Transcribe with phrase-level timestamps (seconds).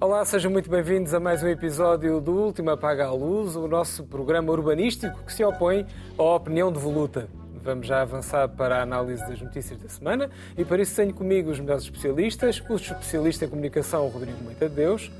[0.00, 4.04] Olá, sejam muito bem-vindos a mais um episódio do Último Apaga a Luz, o nosso
[4.04, 7.28] programa urbanístico que se opõe à opinião devoluta.
[7.62, 11.50] Vamos já avançar para a análise das notícias da semana e para isso tenho comigo
[11.50, 15.12] os melhores especialistas, o especialista em comunicação Rodrigo Moita de Deus,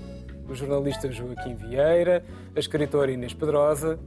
[0.49, 2.25] o jornalista Joaquim Vieira,
[2.57, 3.99] a escritora Inês Pedrosa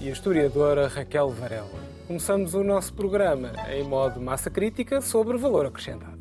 [0.00, 1.68] e a historiadora Raquel Varela.
[2.06, 6.18] Começamos o nosso programa em modo massa crítica sobre valor acrescentado.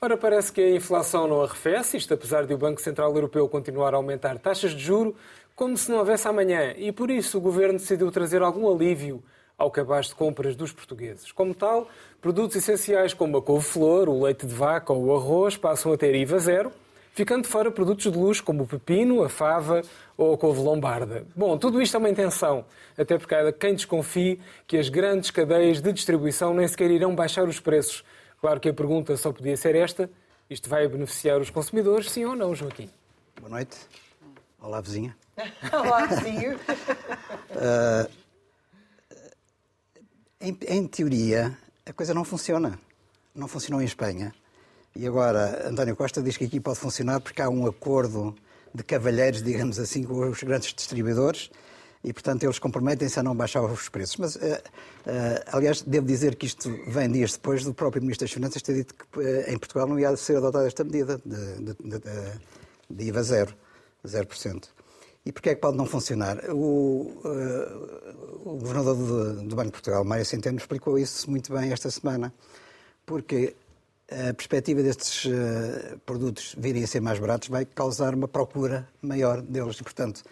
[0.00, 3.94] Ora, parece que a inflação não arrefece, isto apesar de o Banco Central Europeu continuar
[3.94, 5.16] a aumentar taxas de juro
[5.54, 9.22] como se não houvesse amanhã, e por isso o Governo decidiu trazer algum alívio
[9.58, 11.32] ao cabaz de compras dos portugueses.
[11.32, 11.88] Como tal,
[12.20, 16.14] produtos essenciais como a couve-flor, o leite de vaca ou o arroz passam a ter
[16.14, 16.72] IVA zero,
[17.16, 19.82] ficando fora produtos de luxo como o pepino, a fava
[20.16, 21.26] ou a couve lombarda.
[21.34, 22.64] Bom, tudo isto é uma intenção,
[22.96, 27.48] até porque há quem desconfie que as grandes cadeias de distribuição nem sequer irão baixar
[27.48, 28.04] os preços,
[28.40, 30.10] Claro que a pergunta só podia ser esta:
[30.48, 32.90] isto vai beneficiar os consumidores, sim ou não, Joaquim?
[33.40, 33.76] Boa noite.
[34.60, 35.16] Olá, vizinha.
[35.72, 36.56] Olá, vizinho.
[36.56, 38.10] uh,
[40.40, 42.78] em, em teoria, a coisa não funciona.
[43.34, 44.34] Não funcionou em Espanha.
[44.98, 48.34] E agora, António Costa diz que aqui pode funcionar porque há um acordo
[48.74, 51.50] de cavalheiros, digamos assim, com os grandes distribuidores
[52.02, 54.16] e, portanto, eles comprometem-se a não baixar os preços.
[54.16, 54.60] Mas, uh, uh,
[55.52, 58.94] aliás, devo dizer que isto vem dias depois do próprio Ministro das Finanças ter dito
[58.94, 62.00] que uh, em Portugal não ia ser adotada esta medida de, de, de,
[62.88, 63.54] de IVA zero,
[64.02, 64.64] 0%.
[65.26, 66.38] E porquê é que pode não funcionar?
[66.50, 67.20] O,
[68.44, 72.32] o governador do, do, Banco de Portugal, Mário Centeno, explicou isso muito bem esta semana.
[73.04, 73.56] Porque
[74.10, 75.28] a perspectiva destes
[76.04, 79.76] produtos virem a ser mais baratos vai causar uma procura maior deles.
[79.78, 80.22] E, portanto,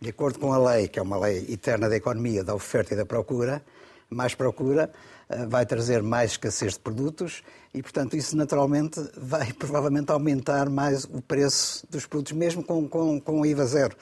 [0.00, 2.96] de acordo com a lei, que é uma lei eterna da economia, da oferta e
[2.96, 3.62] da procura,
[4.08, 4.90] mais procura
[5.28, 7.42] eh, vai trazer mais escassez de produtos
[7.72, 13.20] e, portanto, isso naturalmente vai provavelmente aumentar mais o preço dos produtos, mesmo com, com,
[13.20, 13.96] com IVA zero.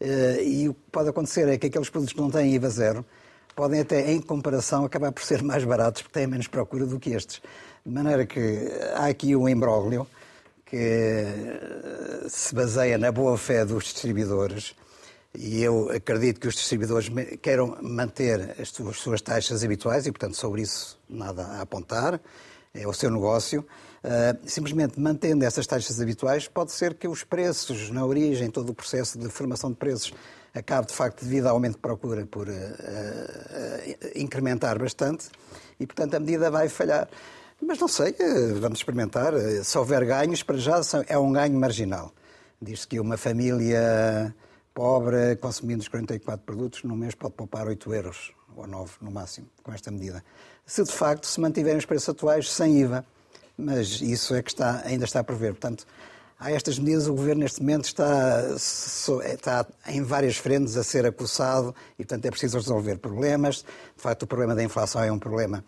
[0.00, 3.06] Eh, e o que pode acontecer é que aqueles produtos que não têm IVA zero
[3.54, 7.10] podem até, em comparação, acabar por ser mais baratos porque têm menos procura do que
[7.10, 7.40] estes.
[7.86, 8.40] De maneira que
[8.94, 10.06] há aqui um imbróglio
[10.64, 14.74] que eh, se baseia na boa fé dos distribuidores
[15.34, 17.10] e eu acredito que os distribuidores
[17.42, 22.18] queiram manter as suas, suas taxas habituais e, portanto, sobre isso nada a apontar,
[22.72, 23.60] é o seu negócio.
[24.02, 28.74] Uh, simplesmente mantendo essas taxas habituais, pode ser que os preços na origem, todo o
[28.74, 30.14] processo de formação de preços,
[30.54, 35.28] acabe, de facto, devido ao aumento de procura, por uh, uh, incrementar bastante
[35.78, 37.08] e, portanto, a medida vai falhar.
[37.60, 38.14] Mas não sei,
[38.60, 39.32] vamos experimentar.
[39.62, 42.12] Se houver ganhos, para já é um ganho marginal.
[42.60, 44.34] Diz-se que uma família
[44.72, 49.46] pobre, consumindo os 44 produtos, no mês pode poupar 8 euros, ou 9 no máximo,
[49.62, 50.24] com esta medida.
[50.66, 53.04] Se de facto se mantiverem os preços atuais sem IVA,
[53.56, 55.52] mas isso é que está, ainda está a prever.
[55.52, 55.86] Portanto,
[56.38, 58.42] há estas medidas, o Governo neste momento está,
[59.32, 63.56] está em várias frentes a ser acusado e, portanto, é preciso resolver problemas.
[63.96, 65.62] De facto, o problema da inflação é um problema eh,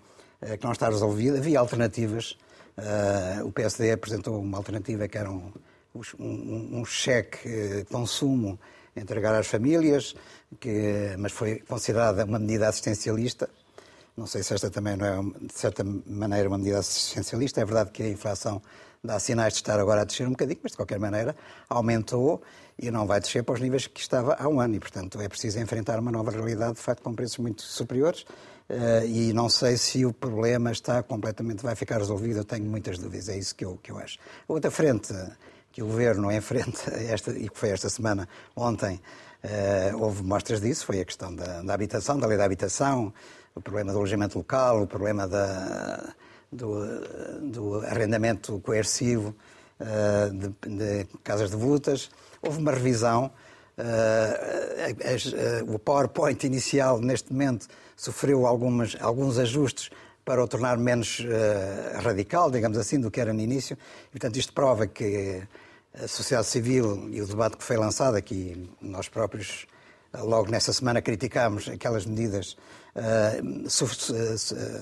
[0.59, 1.37] que não está resolvido.
[1.37, 2.37] Havia alternativas.
[2.77, 5.51] Eh, o PSD apresentou uma alternativa que era um,
[6.19, 8.59] um, um cheque consumo
[8.97, 10.15] entregar às famílias,
[10.59, 13.49] que, mas foi considerada uma medida assistencialista.
[14.17, 17.61] Não sei se esta também não é, de certa maneira, uma medida assistencialista.
[17.61, 18.63] É verdade que a inflação
[19.05, 21.37] dá sinais de estar agora a descer um bocadinho, mas de qualquer maneira
[21.69, 22.43] aumentou
[22.79, 24.75] e não vai descer para os níveis que estava há um ano.
[24.75, 28.25] E, portanto, é preciso enfrentar uma nova realidade, de facto, com preços muito superiores.
[28.69, 32.39] Uh, e não sei se o problema está completamente, vai ficar resolvido.
[32.39, 34.19] Eu tenho muitas dúvidas, é isso que eu, que eu acho.
[34.49, 35.15] Outra frente
[35.71, 39.01] que o Governo enfrenta, esta, e que foi esta semana, ontem,
[39.45, 43.13] uh, houve mostras disso, foi a questão da, da, habitação, da lei da habitação,
[43.55, 46.15] o problema do alojamento local, o problema da,
[46.51, 46.83] do,
[47.53, 49.37] do, arrendamento coercivo
[49.81, 51.53] uh, de, de, casas.
[52.43, 53.31] Houve uma revisão.
[53.79, 59.91] Uh, o PowerPoint inicial, neste momento, sofreu algumas, alguns ajustes
[60.25, 61.25] para o tornar menos
[62.03, 63.79] radical, digamos assim, do que era no início.
[64.09, 65.41] E, portanto, isto prova que
[65.95, 69.67] a sociedade civil e o debate que foi lançado aqui, nós próprios,
[70.13, 72.57] logo nessa semana, criticámos aquelas medidas,
[72.97, 73.71] uh,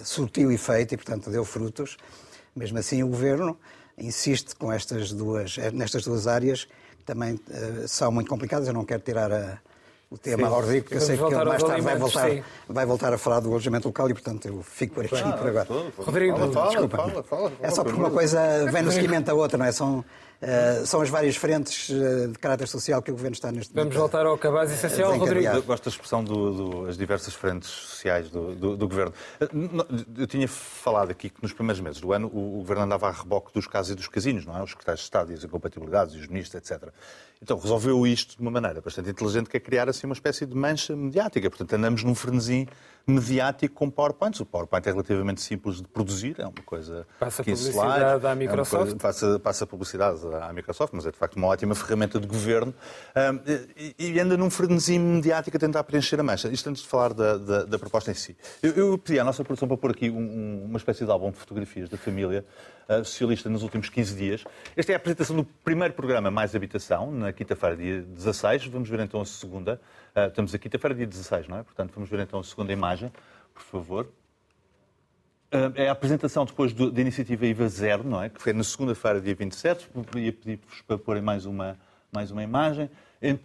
[0.05, 1.97] surtiu efeito e, portanto, deu frutos.
[2.57, 3.59] Mesmo assim, o Governo
[3.99, 6.67] insiste com estas duas, nestas duas áreas,
[7.05, 8.69] também uh, são muito complicadas.
[8.69, 9.59] Eu não quero tirar a,
[10.11, 12.29] o tema ao Rodrigo, porque eu sei que ele mais tarde vai voltar,
[12.69, 15.49] vai voltar a falar do alojamento local e, portanto, eu fico por aqui ah, por
[15.49, 15.69] agora.
[15.99, 16.97] Rodrigo, fala, fala, desculpa.
[16.97, 19.73] Fala, fala, é só porque uma coisa vem no seguimento da outra, não é?
[19.73, 20.05] São,
[20.43, 23.95] Uh, são as várias frentes uh, de caráter social que o Governo está neste momento.
[23.95, 25.47] Vamos voltar ao cabaz essencial, uh, Rodrigo.
[25.47, 29.15] Eu gosto da expressão das do, do, diversas frentes sociais do, do, do Governo.
[30.17, 33.13] Eu tinha falado aqui que nos primeiros meses do ano o, o Governo andava a
[33.13, 34.63] reboque dos casos e dos casinos, não é?
[34.63, 36.91] Os secretários de Estado e as incompatibilidades e os ministros, etc.
[37.43, 40.57] Então resolveu isto de uma maneira bastante inteligente, que é criar assim uma espécie de
[40.57, 41.49] mancha mediática.
[41.51, 42.67] Portanto, andamos num frenesim
[43.07, 44.41] mediático com PowerPoints.
[44.41, 48.93] O PowerPoint é relativamente simples de produzir, é uma coisa passa publicidade à é Microsoft.
[48.93, 52.75] É passa, passa publicidade à Microsoft, mas é de facto uma ótima ferramenta de governo
[53.77, 56.49] e, e, anda num frenesim mediático a tentar preencher a mancha.
[56.49, 58.37] Isto antes de falar da, da, da proposta em si.
[58.63, 61.37] Eu, eu, pedi à nossa produção para pôr aqui um, uma espécie de álbum de
[61.37, 62.45] fotografias da família
[62.89, 64.45] uh, socialista nos últimos 15 dias.
[64.77, 68.67] Esta é a apresentação do primeiro programa Mais Habitação, na quinta-feira, dia 16.
[68.67, 69.81] Vamos ver então a segunda.
[70.15, 71.63] Uh, estamos aqui quinta-feira, dia 16, não é?
[71.63, 73.11] Portanto, vamos ver então a segunda imagem,
[73.53, 74.09] por favor.
[75.53, 78.29] Uh, é a apresentação depois do, da iniciativa IVA Zero, não é?
[78.29, 79.89] Que foi na segunda-feira, dia 27.
[80.17, 81.79] Ia pedir-vos para porem mais uma,
[82.13, 82.91] mais uma imagem.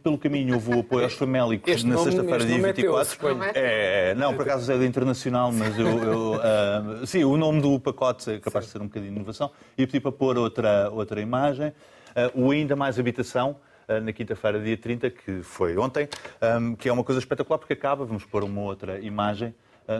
[0.03, 3.43] Pelo caminho houve o apoio aos famélicos este na sexta-feira, dia 24.
[3.43, 5.87] É, é, é, não, por acaso é da internacional, mas eu.
[5.87, 9.49] eu uh, sim, o nome do pacote é capaz de ser um bocadinho de inovação.
[9.77, 11.71] E pedi para pôr outra, outra imagem.
[12.35, 13.55] Uh, o Ainda Mais Habitação,
[14.01, 16.07] na quinta-feira, dia 30, que foi ontem,
[16.59, 19.53] um, que é uma coisa espetacular porque acaba, vamos pôr uma outra imagem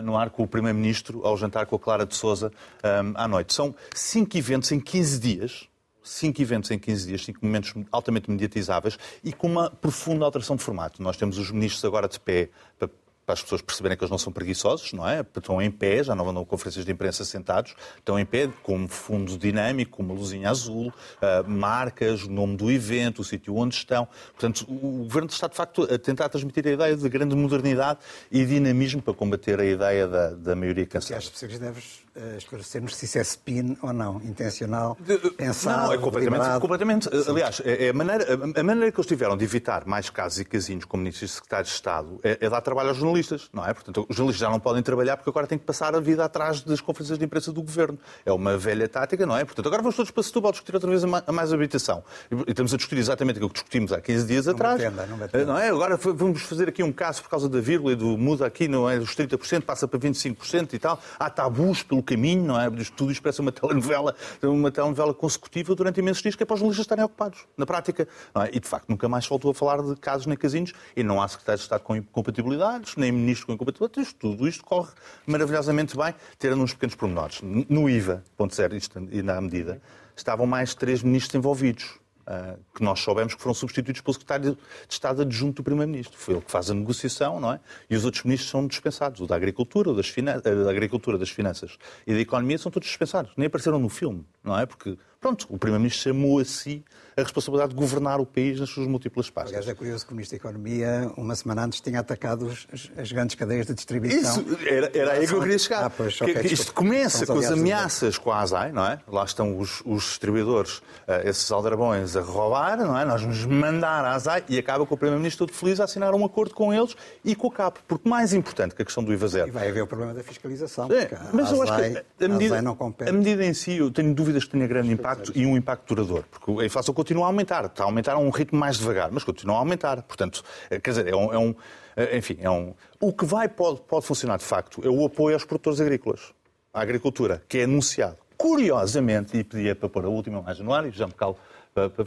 [0.04, 2.52] no ar com o Primeiro-Ministro ao jantar com a Clara de Souza
[2.84, 3.52] um, à noite.
[3.52, 5.68] São cinco eventos em 15 dias,
[6.02, 10.62] cinco eventos em 15 dias, cinco momentos altamente mediatizáveis e com uma profunda alteração de
[10.62, 11.02] formato.
[11.02, 12.88] Nós temos os ministros agora de pé para
[13.30, 15.20] para as pessoas perceberem que eles não são preguiçosos, não é?
[15.20, 18.76] Estão em pé, já não vão a conferências de imprensa sentados, estão em pé com
[18.76, 23.76] um fundo dinâmico, uma luzinha azul, uh, marcas, o nome do evento, o sítio onde
[23.76, 24.08] estão.
[24.32, 28.00] Portanto, o Governo está, de facto, a tentar transmitir a ideia de grande modernidade
[28.32, 31.20] e dinamismo para combater a ideia da, da maioria cansada.
[31.20, 34.96] Que acho que deves uh, esclarecer-nos se isso é spin ou não, intencional,
[35.36, 39.44] pensado, Não, é completamente, completamente aliás, é, a, maneira, a maneira que eles tiveram de
[39.44, 42.88] evitar mais casos e casinhos como ministros e secretários de Estado é, é dar trabalho
[42.88, 43.72] aos jornalistas não é?
[43.72, 46.60] Portanto, os jornalistas já não podem trabalhar porque agora têm que passar a vida atrás
[46.62, 47.98] das conferências de imprensa do governo.
[48.24, 49.44] É uma velha tática, não é?
[49.44, 52.02] Portanto, agora vamos todos para Setúbal discutir outra vez a mais habitação.
[52.30, 54.80] E estamos a discutir exatamente aquilo que discutimos há 15 dias não atrás.
[54.80, 55.68] Entenda, não, não, é?
[55.68, 58.88] Agora vamos fazer aqui um caso por causa da vírgula e do muda aqui, não
[58.88, 58.98] é?
[58.98, 61.00] Dos 30% passa para 25% e tal.
[61.18, 62.70] Há tabus pelo caminho, não é?
[62.96, 66.60] Tudo isto parece uma telenovela, uma telenovela consecutiva durante imensos dias que é para os
[66.60, 68.06] jornalistas estarem ocupados, na prática.
[68.34, 68.56] É?
[68.56, 71.28] E, de facto, nunca mais voltou a falar de casos nem casinhos e não há
[71.28, 73.80] secretários de Estado com incompatibilidades, nem ministros com incompatibilidades
[74.12, 74.90] tudo isto corre
[75.26, 77.40] maravilhosamente bem, tirando uns pequenos pormenores.
[77.42, 79.80] No IVA, ponto zero, isto e na medida,
[80.16, 81.99] estavam mais três ministros envolvidos.
[82.30, 84.54] Uh, que nós soubemos que foram substituídos pelo secretário
[84.86, 86.16] de Estado adjunto do Primeiro-Ministro.
[86.16, 87.58] Foi ele que faz a negociação, não é?
[87.90, 89.20] E os outros ministros são dispensados.
[89.20, 92.70] O da Agricultura, o das Finan eh, da Agricultura, das Finanças e da Economia são
[92.70, 93.32] todos dispensados.
[93.36, 94.64] Nem apareceram no filme, não é?
[94.64, 96.82] Porque, pronto, o Primeiro-Ministro chamou a si
[97.16, 99.52] a responsabilidade de governar o país nas suas múltiplas partes.
[99.52, 103.12] Aliás, é curioso que o Ministro da Economia, uma semana antes, tinha atacado os, as
[103.12, 104.42] grandes cadeias de distribuição.
[104.42, 105.84] Isso, era, era aí que eu queria chegar.
[105.84, 109.00] Ah, pois, okay, que, que isto começa com as ameaças com a ASAI, não é?
[109.06, 113.04] Lá estão os, os distribuidores, uh, esses aldrabões, a roubar, não é?
[113.04, 116.24] Nós nos mandar a ASAI e acaba com o Primeiro-Ministro todo feliz a assinar um
[116.24, 117.80] acordo com eles e com a CAP.
[117.86, 119.48] Porque mais importante que a questão do IVA zero...
[119.48, 120.88] E vai haver o problema da fiscalização.
[120.90, 122.58] É, mas eu acho que a medida,
[123.06, 126.24] a medida em si, eu tenho dúvidas que tenha grande impacto e um impacto duradouro.
[126.30, 129.24] Porque a inflação continua a aumentar está a aumentar a um ritmo mais devagar, mas
[129.24, 130.02] continua a aumentar.
[130.02, 131.54] Portanto, eh, quer dizer, é um, é um
[131.96, 132.74] eh, enfim, é um...
[133.00, 136.32] O que vai, pode, pode funcionar de facto, é o apoio aos produtores agrícolas,
[136.72, 138.16] à agricultura, que é anunciado.
[138.36, 141.36] Curiosamente, e pedia para pôr a última mais no ar, e já me calo
[141.74, 142.04] para, para,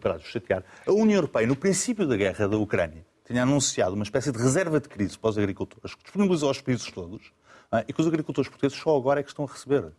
[0.00, 4.30] para chatear, a União Europeia, no princípio da guerra da Ucrânia, tinha anunciado uma espécie
[4.30, 7.32] de reserva de crise para os agricultores, que disponibilizou aos países todos,
[7.72, 7.84] é?
[7.88, 9.92] e que os agricultores portugueses só agora é que estão a receber.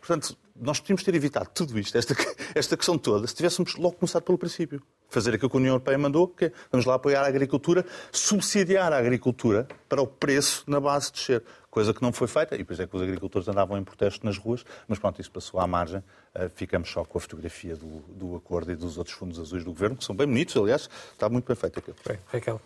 [0.00, 2.14] Portanto, nós podíamos ter evitado tudo isto, esta,
[2.54, 4.82] esta questão toda, se tivéssemos logo começado pelo princípio.
[5.08, 8.92] Fazer aquilo que a União Europeia mandou, que é, vamos lá apoiar a agricultura, subsidiar
[8.92, 11.42] a agricultura para o preço na base descer.
[11.70, 14.36] Coisa que não foi feita, e depois é que os agricultores andavam em protesto nas
[14.36, 15.98] ruas, mas pronto, isso passou à margem.
[16.34, 19.70] Uh, ficamos só com a fotografia do, do acordo e dos outros fundos azuis do
[19.70, 21.96] governo, que são bem bonitos, aliás, está muito bem feito aquilo.
[22.06, 22.60] Bem, Raquel.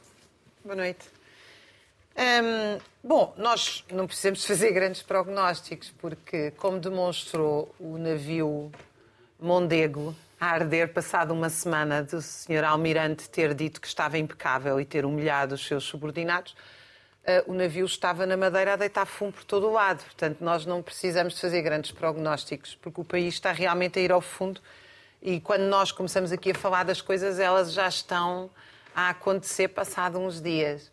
[0.64, 1.21] Boa noite.
[2.16, 8.70] Hum, bom, nós não precisamos fazer grandes prognósticos, porque, como demonstrou o navio
[9.40, 12.64] Mondego a arder, passado uma semana do Sr.
[12.64, 17.86] Almirante ter dito que estava impecável e ter humilhado os seus subordinados, uh, o navio
[17.86, 20.04] estava na Madeira a deitar fumo por todo o lado.
[20.04, 24.20] Portanto, nós não precisamos fazer grandes prognósticos, porque o país está realmente a ir ao
[24.20, 24.60] fundo
[25.22, 28.50] e quando nós começamos aqui a falar das coisas, elas já estão
[28.92, 30.90] a acontecer passado uns dias.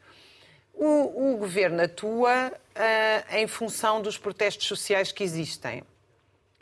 [0.79, 5.83] O, o governo atua uh, em função dos protestos sociais que existem.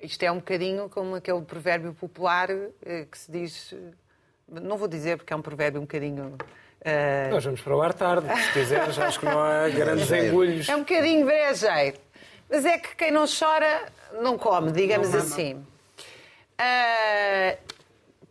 [0.01, 3.75] Isto é um bocadinho como aquele provérbio popular uh, que se diz.
[4.49, 6.35] Não vou dizer porque é um provérbio um bocadinho.
[6.81, 7.29] Uh...
[7.29, 10.67] Nós vamos para o ar tarde, se quiseres, acho que não há grandes engulhos.
[10.67, 11.99] É um bocadinho brejeiro.
[12.49, 13.85] Mas é que quem não chora
[14.19, 15.63] não come, digamos não, assim.
[16.59, 17.57] Uh,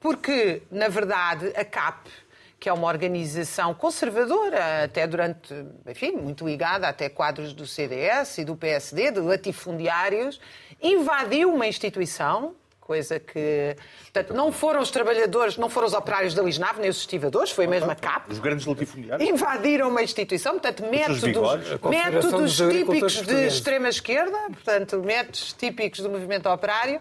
[0.00, 2.08] porque, na verdade, a CAP,
[2.58, 5.54] que é uma organização conservadora, até durante,
[5.86, 10.40] enfim, muito ligada até quadros do CDS e do PSD, de latifundiários,
[10.82, 12.54] invadiu uma instituição
[12.86, 13.76] coisa que.
[14.04, 17.66] Portanto, não foram os trabalhadores, não foram os operários da Lisnave, nem os estivadores, foi
[17.66, 18.30] mesmo a CAP.
[18.30, 19.28] Os grandes latifundiários.
[19.28, 27.00] Invadiram uma instituição, portanto, métodos, métodos típicos de extrema-esquerda, portanto, métodos típicos do movimento operário,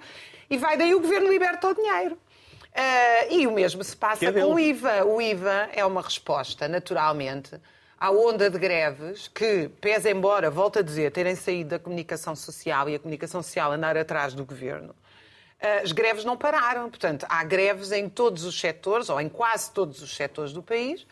[0.50, 2.18] e vai daí o governo liberta o dinheiro.
[2.76, 5.06] Uh, e o mesmo se passa com o IVA.
[5.06, 7.56] O IVA é uma resposta, naturalmente,
[7.98, 12.90] à onda de greves que, pese embora, volto a dizer, terem saído da comunicação social
[12.90, 14.94] e a comunicação social andar atrás do governo,
[15.58, 16.90] eh, as greves não pararam.
[16.90, 21.08] Portanto, há greves em todos os setores, ou em quase todos os setores do país,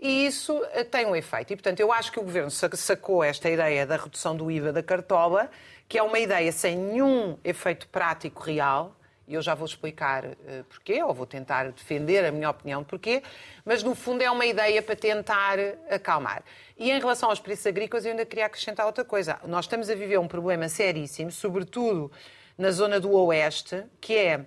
[0.00, 1.52] e isso eh, tem um efeito.
[1.52, 4.82] E, portanto, eu acho que o governo sacou esta ideia da redução do IVA da
[4.82, 5.48] cartola,
[5.88, 10.64] que é uma ideia sem nenhum efeito prático real e eu já vou explicar uh,
[10.68, 13.22] porquê, ou vou tentar defender a minha opinião de porquê,
[13.64, 15.58] mas no fundo é uma ideia para tentar
[15.90, 16.42] acalmar.
[16.78, 19.38] E em relação aos preços agrícolas, eu ainda queria acrescentar outra coisa.
[19.46, 22.10] Nós estamos a viver um problema seríssimo, sobretudo
[22.56, 24.44] na zona do Oeste, que é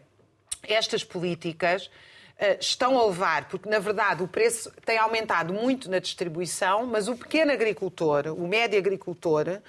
[0.64, 6.00] estas políticas uh, estão a levar, porque na verdade o preço tem aumentado muito na
[6.00, 9.60] distribuição, mas o pequeno agricultor, o médio agricultor,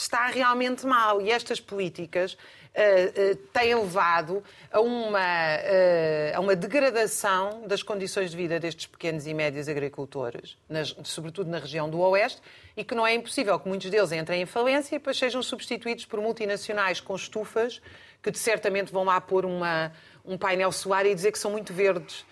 [0.00, 1.22] está realmente mal.
[1.22, 8.30] E estas políticas uh, uh, têm levado a uma, uh, a uma degradação das condições
[8.30, 12.42] de vida destes pequenos e médios agricultores, nas, sobretudo na região do Oeste,
[12.76, 16.04] e que não é impossível que muitos deles entrem em falência e depois sejam substituídos
[16.04, 17.80] por multinacionais com estufas
[18.22, 19.92] que certamente vão lá pôr uma,
[20.24, 22.24] um painel solar e dizer que são muito verdes.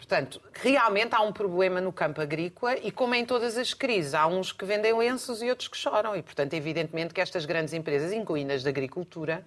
[0.00, 4.26] Portanto, realmente há um problema no campo agrícola e, como em todas as crises, há
[4.26, 6.16] uns que vendem lenços e outros que choram.
[6.16, 9.44] E, portanto, evidentemente que estas grandes empresas, incluindo as da agricultura,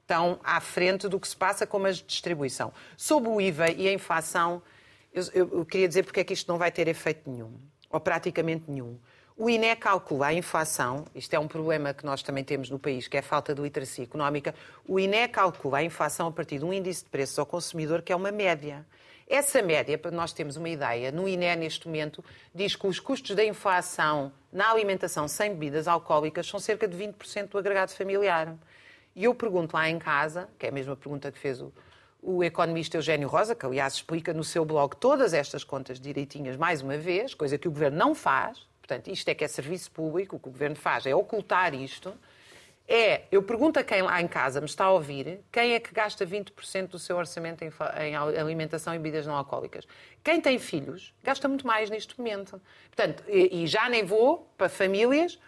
[0.00, 2.72] estão à frente do que se passa com as de distribuição.
[2.96, 4.62] Sob o IVA e a inflação,
[5.12, 7.52] eu, eu, queria dizer porque é que isto não vai ter efeito nenhum,
[7.90, 8.98] ou praticamente nenhum.
[9.36, 13.06] O INE calcula a inflação, isto é um problema que nós também temos no país,
[13.06, 14.54] que é a falta de literacia económica.
[14.88, 18.14] O INE calcula a inflação a partir de um índice de preços ao consumidor, que
[18.14, 18.86] é uma média.
[19.30, 23.36] Essa média, para nós termos uma ideia, no INE neste momento, diz que os custos
[23.36, 28.56] da inflação na alimentação sem bebidas alcoólicas são cerca de 20% do agregado familiar.
[29.14, 31.72] E eu pergunto lá em casa, que é a mesma pergunta que fez o,
[32.20, 36.82] o economista Eugênio Rosa, que aliás explica no seu blog todas estas contas direitinhas mais
[36.82, 38.66] uma vez, coisa que o governo não faz.
[38.82, 42.12] Portanto, isto é que é serviço público, o que o governo faz é ocultar isto.
[42.92, 45.94] É, eu pergunto a quem lá em casa me está a ouvir, quem é que
[45.94, 47.70] gasta 20% do seu orçamento em,
[48.00, 49.86] em alimentação e bebidas não alcoólicas?
[50.24, 52.60] Quem tem filhos gasta muito mais neste momento.
[52.88, 55.38] Portanto, e, e já nem vou para famílias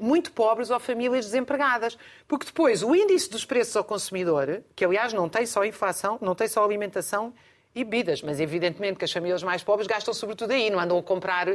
[0.00, 1.96] muito pobres ou famílias desempregadas.
[2.26, 6.34] Porque depois o índice dos preços ao consumidor, que aliás não tem só inflação, não
[6.34, 7.32] tem só alimentação
[7.72, 11.02] e bebidas, mas evidentemente que as famílias mais pobres gastam sobretudo aí, não andam a
[11.04, 11.46] comprar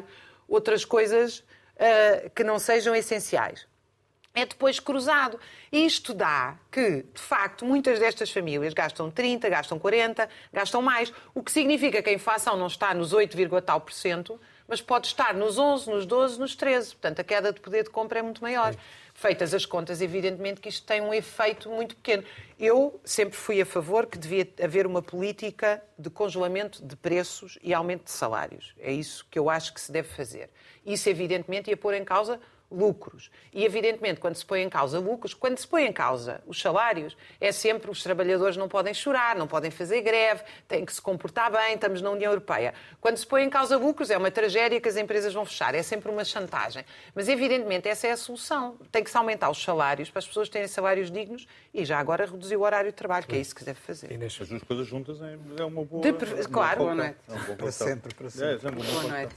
[0.47, 3.67] outras coisas uh, que não sejam essenciais.
[4.35, 5.39] É depois cruzado.
[5.71, 11.11] Isto dá que, de facto, muitas destas famílias gastam 30, gastam 40, gastam mais.
[11.33, 15.07] O que significa que a inflação não está nos 8, tal por cento, mas pode
[15.07, 16.91] estar nos 11, nos 12, nos 13.
[16.91, 18.73] Portanto, a queda de poder de compra é muito maior.
[18.73, 18.79] Sim.
[19.13, 22.25] Feitas as contas, evidentemente que isto tem um efeito muito pequeno.
[22.59, 27.73] Eu sempre fui a favor que devia haver uma política de congelamento de preços e
[27.73, 28.75] aumento de salários.
[28.77, 30.49] É isso que eu acho que se deve fazer.
[30.85, 33.29] Isso, evidentemente, ia pôr em causa lucros.
[33.53, 37.15] E, evidentemente, quando se põe em causa lucros, quando se põe em causa os salários,
[37.39, 41.51] é sempre os trabalhadores não podem chorar, não podem fazer greve, têm que se comportar
[41.51, 42.73] bem, estamos na União Europeia.
[42.99, 45.83] Quando se põe em causa lucros, é uma tragédia que as empresas vão fechar, é
[45.83, 46.83] sempre uma chantagem.
[47.13, 48.77] Mas, evidentemente, essa é a solução.
[48.91, 52.25] Tem que se aumentar os salários para as pessoas terem salários dignos e já agora
[52.25, 54.11] reduzir o horário de trabalho, que é isso que se deve fazer.
[54.11, 56.01] E nestas duas coisas juntas é uma boa.
[56.01, 56.13] De...
[56.47, 57.17] Claro, boa noite.
[57.27, 58.67] É um para sempre, para sempre.
[58.67, 59.35] É, é boa noite.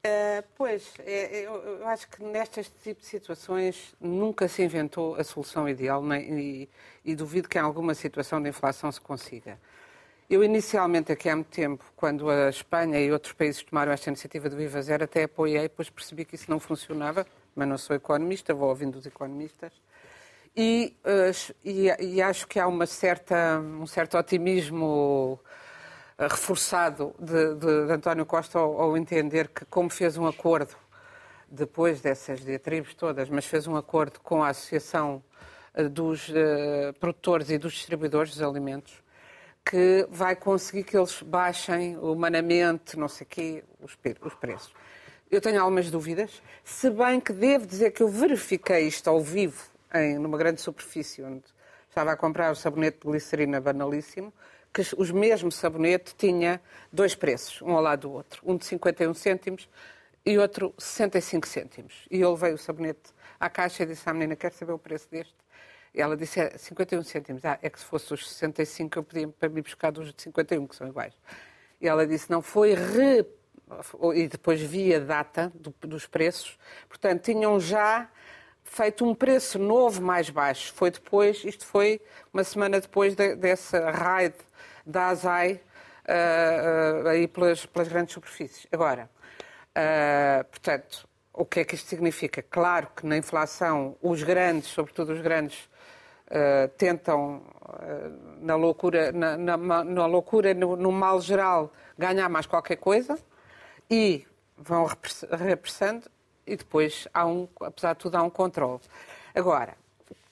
[0.00, 5.14] Uh, pois, é, é, eu, eu, acho que nestes tipos de situações nunca se inventou
[5.16, 6.68] a solução ideal nem, e,
[7.04, 9.58] e, duvido que em alguma situação de inflação se consiga.
[10.28, 14.48] Eu inicialmente, aqui há muito tempo, quando a Espanha e outros países tomaram esta iniciativa
[14.48, 18.54] do IVA zero, até apoiei, depois percebi que isso não funcionava, mas não sou economista,
[18.54, 19.72] vou ouvindo os economistas.
[20.56, 25.38] E, uh, e, e acho que há uma certa, um certo otimismo
[26.28, 30.76] reforçado de, de, de António Costa ao, ao, entender que, como fez um acordo
[31.50, 35.22] depois dessas diatribes todas, mas fez um acordo com a Associação
[35.74, 39.02] eh, dos uh, Produtores e dos Distribuidores dos Alimentos,
[39.64, 44.72] que vai conseguir que eles baixem humanamente, não sei quê, os, os preços.
[45.30, 49.62] Eu tenho algumas dúvidas, se bem que devo dizer que eu verifiquei isto ao vivo,
[49.94, 51.44] em, numa grande superfície, onde
[51.88, 54.32] estava a comprar o sabonete de glicerina banalíssimo,
[54.72, 56.60] que o mesmo sabonete tinha
[56.92, 58.40] dois preços, um ao lado do outro.
[58.44, 59.68] Um de 51 cêntimos
[60.24, 62.06] e outro 65 cêntimos.
[62.10, 65.08] E eu levei o sabonete à caixa e disse à menina, quer saber o preço
[65.10, 65.34] deste?
[65.92, 67.44] E ela disse, é 51 cêntimos.
[67.44, 70.66] Ah, é que se fosse os 65 eu pedia para me buscar dos de 51,
[70.66, 71.14] que são iguais.
[71.80, 73.26] E ela disse, não, foi re...
[74.14, 76.58] E depois vi a data do, dos preços.
[76.88, 78.10] Portanto, tinham já
[78.64, 80.72] feito um preço novo mais baixo.
[80.74, 82.00] Foi depois, isto foi
[82.32, 84.34] uma semana depois de, dessa raid
[84.86, 88.66] da ASAI uh, uh, aí pelas, pelas, grandes superfícies.
[88.72, 89.10] Agora,
[89.70, 92.42] uh, portanto, o que é que isto significa?
[92.42, 95.68] Claro que na inflação os grandes, sobretudo os grandes,
[96.76, 97.42] tentam,
[98.40, 103.18] na loucura, na, na, na loucura no, no, mal geral, ganhar mais qualquer coisa
[103.90, 104.24] e
[104.56, 106.08] vão repressando
[106.46, 108.80] e depois, há um, apesar de tudo, há um controle.
[109.34, 109.76] Agora,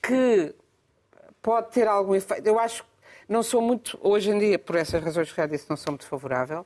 [0.01, 0.53] que
[1.41, 2.85] pode ter algum efeito, eu acho
[3.29, 6.05] não sou muito, hoje em dia, por essas razões que já disse, não sou muito
[6.05, 6.65] favorável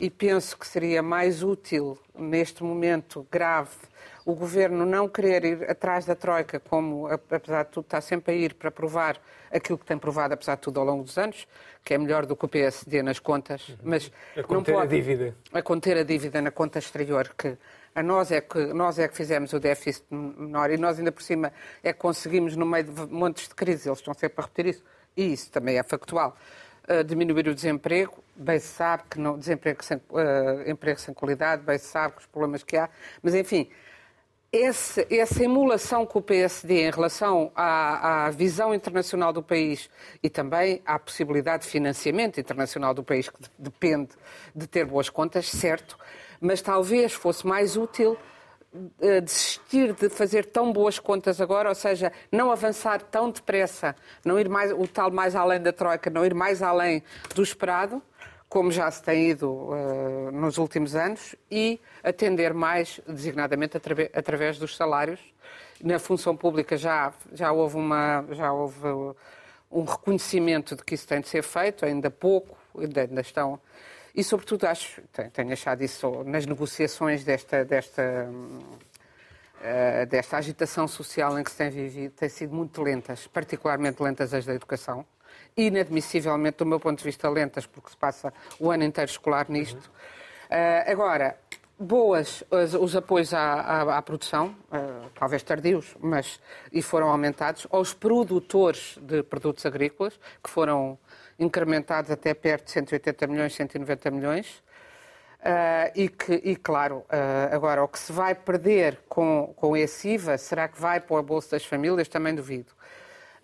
[0.00, 3.76] e penso que seria mais útil, neste momento grave,
[4.24, 8.36] o governo não querer ir atrás da Troika, como, apesar de tudo, está sempre a
[8.36, 9.20] ir para provar
[9.50, 11.46] aquilo que tem provado, apesar de tudo, ao longo dos anos,
[11.84, 14.98] que é melhor do que o PSD nas contas, mas a conter não pode, a
[14.98, 15.36] dívida.
[15.52, 17.58] A conter a dívida na conta exterior, que
[17.94, 21.22] a nós é que nós é que fizemos o déficit menor e nós ainda por
[21.22, 24.66] cima é que conseguimos no meio de montes de crise, eles estão sempre a repetir
[24.66, 24.84] isso,
[25.16, 26.36] e isso também é factual,
[26.88, 28.22] uh, diminuir o desemprego.
[28.34, 32.26] Bem se sabe que não, desemprego sem, uh, emprego sem qualidade, bem se sabe os
[32.26, 32.88] problemas que há,
[33.22, 33.68] mas enfim,
[34.52, 39.88] esse, essa emulação com o PSD em relação à, à, visão internacional do país
[40.22, 44.08] e também à possibilidade de financiamento internacional do país, que depende
[44.54, 45.96] de ter boas contas, certo,
[46.40, 48.18] mas talvez fosse mais útil
[49.22, 54.48] desistir de fazer tão boas contas agora, ou seja, não avançar tão depressa, não ir
[54.48, 57.02] mais, o tal mais além da Troika, não ir mais além
[57.34, 58.00] do esperado,
[58.48, 63.76] como já se tem ido uh, nos últimos anos, e atender mais, designadamente,
[64.12, 65.20] através dos salários.
[65.82, 68.86] Na função pública já, já houve, uma, já houve
[69.70, 73.58] um reconhecimento de que isso tem de ser feito, ainda pouco, ainda estão
[74.14, 81.44] e, sobretudo, acho, tenho achado isso nas negociações desta, desta, uh, desta agitação social em
[81.44, 85.04] que se tem vivido, têm sido muito lentas, particularmente lentas as da educação,
[85.56, 89.90] inadmissivelmente, do meu ponto de vista, lentas, porque se passa o ano inteiro escolar nisto.
[90.50, 91.36] Uh, agora,
[91.78, 96.38] boas os, os apoios à, à, à produção, uh, talvez tardios, mas
[96.70, 100.98] e foram aumentados, aos produtores de produtos agrícolas, que foram
[101.40, 104.62] incrementados até perto de 180 milhões, 190 milhões.
[105.40, 110.10] Uh, e que, e claro, uh, agora, o que se vai perder com, com esse
[110.10, 112.08] IVA, será que vai para o bolso das famílias?
[112.08, 112.70] Também duvido.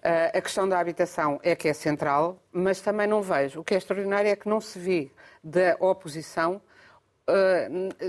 [0.04, 3.60] Uh, a questão da habitação é que é central, mas também não vejo.
[3.60, 5.10] O que é extraordinário é que não se vê
[5.42, 6.60] da oposição,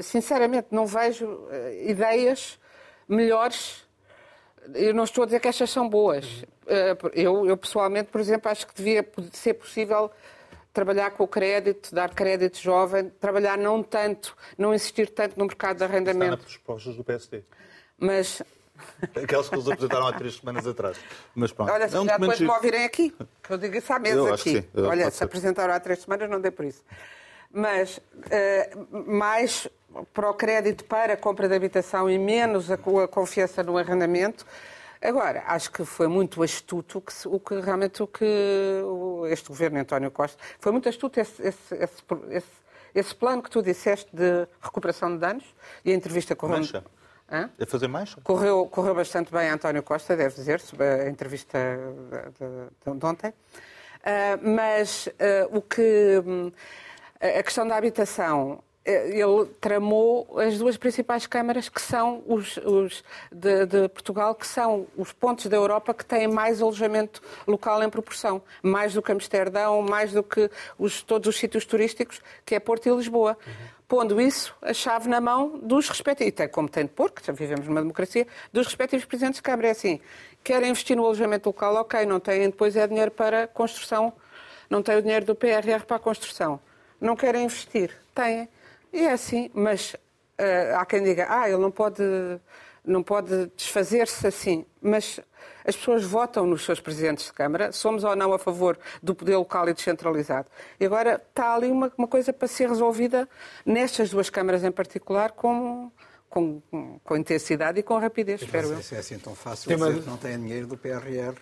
[0.03, 1.47] sinceramente, não vejo
[1.87, 2.59] ideias
[3.07, 3.87] melhores
[4.73, 6.43] eu não estou a dizer que estas são boas.
[6.67, 10.11] Eh, eu, eu, pessoalmente, por exemplo, acho que devia ser possível
[10.73, 15.77] trabalhar com o crédito, dar crédito jovem, trabalhar não tanto, não insistir tanto no mercado
[15.77, 16.33] de arrendamento.
[16.33, 17.43] Está nas propostas do PSD.
[17.97, 18.43] Mas
[19.15, 20.97] Aquelas que eles apresentaram há três semanas atrás.
[21.33, 21.71] Mas pronto.
[21.71, 24.33] Olha, se é um depois me ouvirem aqui, que eu digo isso à mesa eu
[24.33, 24.63] aqui.
[24.73, 26.83] Eu Olha, se apresentaram há três semanas, não dê por isso.
[27.51, 29.67] Mas uh, mais
[30.13, 34.45] para o crédito para a compra de habitação e menos a, a confiança no arrendamento.
[35.01, 38.25] Agora, acho que foi muito astuto que, o que realmente o que
[39.29, 41.75] este governo António Costa foi muito astuto esse, esse,
[42.29, 42.47] esse,
[42.93, 45.43] esse, plano que tu disseste de recuperação de danos
[45.85, 46.83] e a entrevista com Mancha.
[47.29, 47.49] Hã?
[47.59, 48.15] É fazer mais?
[48.23, 51.59] Correu, correu bastante bem a António Costa, deve dizer, a entrevista
[52.09, 53.29] de, de, de ontem.
[53.29, 56.23] Uh, mas uh, o que.
[56.25, 56.51] Um,
[57.19, 63.65] a questão da habitação ele tramou as duas principais câmaras que são os, os de,
[63.65, 68.41] de, Portugal, que são os pontos da Europa que têm mais alojamento local em proporção,
[68.61, 72.87] mais do que Amsterdão, mais do que os, todos os sítios turísticos, que é Porto
[72.87, 73.37] e Lisboa.
[73.45, 73.53] Uhum.
[73.87, 77.31] Pondo isso, a chave na mão dos respectivos, e como tem de pôr, que já
[77.33, 79.69] vivemos numa democracia, dos respectivos presidentes de Câmara.
[79.69, 79.99] É assim,
[80.43, 84.11] querem investir no alojamento local, ok, não têm depois é dinheiro para construção,
[84.69, 86.59] não têm o dinheiro do PRR para a construção
[86.99, 87.91] não querem investir.
[88.13, 88.49] Têm.
[88.91, 92.03] E é assim, mas uh, há quem diga, ah, ele não pode,
[92.83, 94.65] não pode desfazer-se assim.
[94.81, 95.19] Mas
[95.65, 99.35] as pessoas votam nos seus presidentes de Câmara, somos ou não a favor do poder
[99.35, 100.47] local e descentralizado.
[100.79, 103.27] E agora está ali uma, uma coisa para ser resolvida
[103.65, 105.91] nestas duas câmaras em particular com,
[106.29, 106.61] com,
[107.03, 108.81] com intensidade e com rapidez, espero eu.
[108.81, 111.35] Se é assim tão fácil dizer que não tem dinheiro do PRR.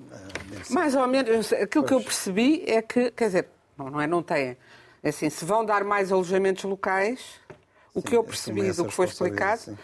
[0.00, 1.86] Eh, Mais ou menos, aquilo pois.
[1.86, 4.56] que eu percebi é que, quer dizer, não, não é não têm.
[5.02, 7.20] É assim, se vão dar mais alojamentos locais,
[7.94, 9.76] o sim, que eu percebi do que foi explicado, sim.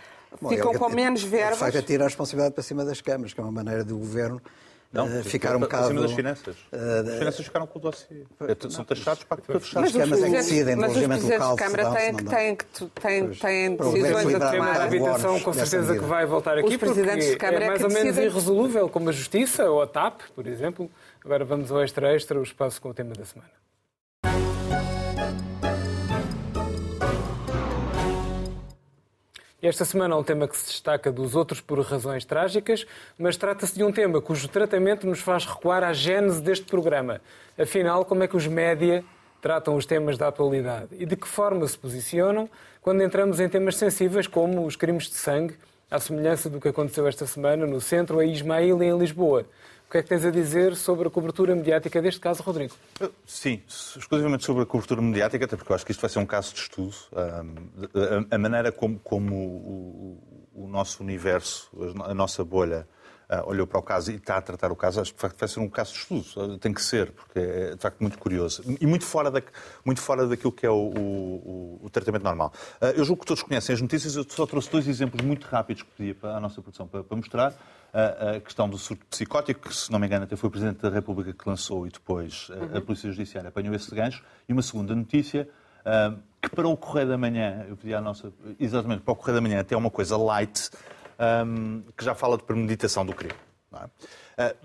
[0.48, 1.54] ficam Bom, com menos verbas.
[1.54, 4.40] De facto, atira a responsabilidade para cima das câmaras, que é uma maneira do governo
[4.92, 5.84] não, uh, ficar um bocado...
[5.86, 6.56] Acima das finanças.
[6.70, 8.24] Uh, as finanças ficaram com o dossiê.
[8.40, 9.80] É, são taxados para que fechar.
[9.80, 11.38] Mas as câmaras é que decidem mas alojamento local.
[11.38, 14.80] Mas os Câmara têm, têm, têm, têm decisões a tomar.
[14.80, 19.08] A habitação com certeza que vai voltar aqui, porque é mais ou menos irresolúvel, como
[19.08, 20.90] a Justiça ou a TAP, por exemplo.
[21.24, 23.50] Agora vamos ao Extra Extra, o espaço com o tema da semana.
[29.62, 32.84] Esta semana é um tema que se destaca dos outros por razões trágicas,
[33.16, 37.20] mas trata-se de um tema cujo tratamento nos faz recuar à gênese deste programa.
[37.56, 39.04] Afinal, como é que os média
[39.40, 43.76] tratam os temas da atualidade e de que forma se posicionam quando entramos em temas
[43.76, 45.54] sensíveis como os crimes de sangue,
[45.88, 49.46] à semelhança do que aconteceu esta semana no centro, a Ismail em Lisboa.
[49.92, 52.72] Que é que tens a dizer sobre a cobertura mediática deste caso, Rodrigo?
[53.26, 56.24] Sim, exclusivamente sobre a cobertura mediática, até porque eu acho que isto vai ser um
[56.24, 56.94] caso de estudo.
[58.30, 61.70] A maneira como, como o, o nosso universo,
[62.06, 62.88] a nossa bolha,
[63.46, 65.48] olhou para o caso e está a tratar o caso, acho que de facto vai
[65.48, 66.58] ser um caso de estudo.
[66.58, 68.62] Tem que ser, porque é de facto muito curioso.
[68.80, 69.42] E muito fora, da,
[69.84, 72.52] muito fora daquilo que é o, o, o tratamento normal.
[72.80, 75.82] Uh, eu julgo que todos conhecem as notícias, eu só trouxe dois exemplos muito rápidos
[75.82, 77.54] que pedia para a nossa produção para, para mostrar
[77.92, 80.88] a, questão do surto psicótico, que, se não me engano, até foi o Presidente da
[80.88, 82.78] República que lançou e depois uhum.
[82.78, 84.24] a Polícia Judiciária apanhou esse gancho.
[84.48, 85.48] E uma segunda notícia,
[86.40, 89.40] que para o Correio da Manhã, eu pedi à nossa, exatamente para o Correio da
[89.40, 90.70] Manhã, até uma coisa light,
[91.96, 93.34] que já fala de premeditação do crime.
[94.36, 94.56] É?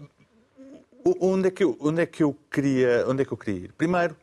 [1.21, 3.73] onde, é que eu, onde, é que eu queria, onde é que eu queria ir?
[3.73, 4.15] Primeiro,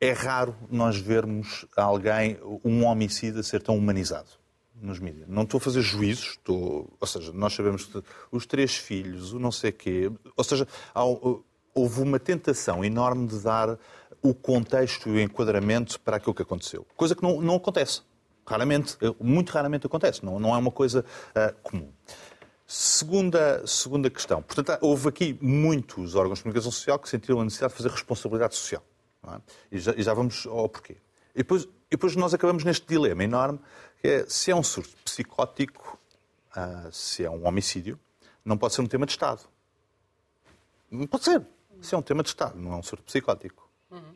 [0.00, 4.30] é raro nós vermos alguém, um homicida, ser tão humanizado
[4.74, 5.28] nos mídias.
[5.28, 6.92] Não estou a fazer juízos, estou...
[6.98, 10.66] ou seja, nós sabemos que os três filhos, o não sei quê, ou seja,
[11.74, 13.78] houve uma tentação enorme de dar
[14.20, 16.86] o contexto e o enquadramento para aquilo que aconteceu.
[16.96, 18.02] Coisa que não, não acontece.
[18.52, 21.90] Raramente, muito raramente acontece, não, não é uma coisa uh, comum.
[22.66, 24.42] Segunda, segunda questão.
[24.42, 28.54] Portanto, houve aqui muitos órgãos de comunicação social que sentiram a necessidade de fazer responsabilidade
[28.54, 28.84] social.
[29.26, 29.40] É?
[29.70, 30.98] E, já, e, já, vamos ao porquê.
[31.34, 33.58] E depois, e depois nós acabamos neste dilema enorme
[34.02, 35.98] que é se é um surto psicótico,
[36.54, 37.98] uh, se é um homicídio,
[38.44, 39.40] não pode ser um tema de Estado.
[40.90, 41.42] Não pode ser.
[41.80, 43.66] Se é um tema de Estado, não é um surto psicótico.
[43.90, 44.14] Uhum.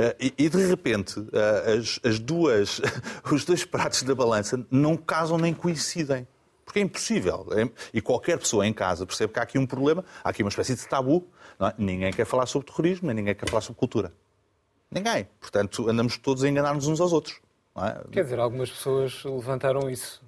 [0.00, 2.80] Uh, e, e, de repente, uh, as, as, duas,
[3.30, 6.26] os dois pratos da balança não casam nem coincidem.
[6.64, 7.46] Porque é impossível.
[7.50, 10.48] É, e qualquer pessoa em casa percebe que há aqui um problema, há aqui uma
[10.48, 11.26] espécie de tabu.
[11.60, 11.74] É?
[11.76, 14.10] Ninguém quer falar sobre terrorismo, nem ninguém quer falar sobre cultura.
[14.90, 15.28] Ninguém.
[15.38, 17.38] Portanto, andamos todos a enganar-nos uns aos outros.
[17.76, 18.08] É?
[18.10, 20.22] Quer dizer, algumas pessoas levantaram isso.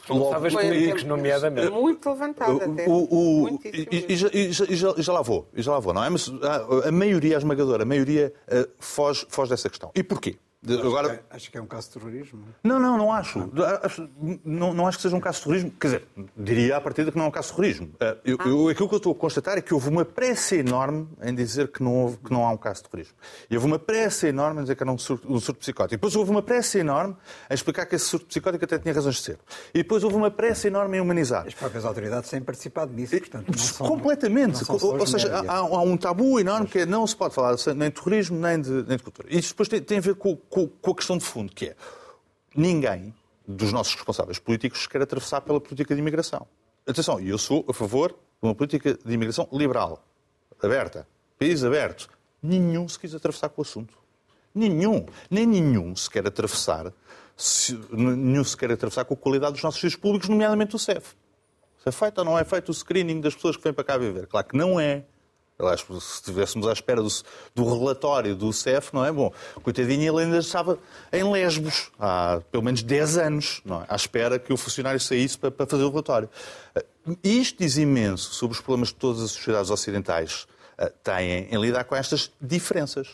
[0.00, 1.70] Responsáveis políticos, nomeadamente.
[1.70, 2.86] Muito levantado até.
[2.88, 4.64] O, o, e, e, já, e, já,
[4.96, 6.10] e, já, lá vou, e já lá vou, não é?
[6.10, 9.90] Mas a, a maioria, a esmagadora, a maioria uh, foge, foge dessa questão.
[9.94, 10.36] E porquê?
[10.62, 11.08] Acho, Agora...
[11.08, 12.44] que é, acho que é um caso de terrorismo.
[12.62, 13.50] Não, não, não acho.
[14.44, 15.70] Não, não acho que seja um caso de terrorismo.
[15.80, 17.90] Quer dizer, diria à partida que não é um caso de terrorismo.
[17.98, 18.46] Eh, eu, ah.
[18.46, 21.68] eu, aquilo que eu estou a constatar é que houve uma pressa enorme em dizer
[21.68, 23.14] que não, houve, que não há um caso de terrorismo.
[23.48, 25.94] E houve uma pressa enorme em dizer que era um surto, um surto psicótico.
[25.94, 27.16] E depois houve uma pressa enorme
[27.48, 29.38] em explicar que esse surto psicótico até tinha razões de ser.
[29.72, 31.46] E depois houve uma pressa enorme em humanizar.
[31.46, 33.48] As próprias autoridades têm participado nisso, portanto.
[33.48, 34.68] Não são, Completamente.
[34.68, 37.56] Não são Ou seja, há, há, um tabu enorme que é não se pode falar
[37.74, 39.26] nem de terrorismo nem de, nem de cultura.
[39.30, 41.66] E isso depois tem, tem a ver com, com, com a questão de fundo, que
[41.66, 41.76] é
[42.54, 43.14] ninguém
[43.46, 46.46] dos nossos responsáveis políticos quer atravessar pela política de imigração.
[46.86, 50.04] Atenção, eu sou a favor de uma política de imigração liberal,
[50.62, 51.06] aberta,
[51.38, 52.08] país aberto.
[52.42, 53.98] Nenhum se quis atravessar com o assunto.
[54.54, 55.06] Nenhum.
[55.30, 56.92] Nem nenhum se quer atravessar,
[57.36, 61.14] se, nenhum se quer atravessar com a qualidade dos nossos serviços públicos, nomeadamente o CEF.
[61.82, 63.96] Se é feito ou não é feito o screening das pessoas que vêm para cá
[63.96, 64.26] viver?
[64.26, 65.04] Claro que não é.
[66.00, 67.08] Se estivéssemos à espera do,
[67.54, 69.12] do, relatório do CEF, não é?
[69.12, 70.78] Bom, coitadinho, ele ainda estava
[71.12, 73.86] em Lesbos há pelo menos 10 anos, não é?
[73.88, 76.28] À espera que o funcionário saísse para, para fazer o relatório.
[77.22, 80.46] Isto diz imenso sobre os problemas que todas as sociedades ocidentais
[80.78, 83.08] uh, têm em lidar com estas diferenças.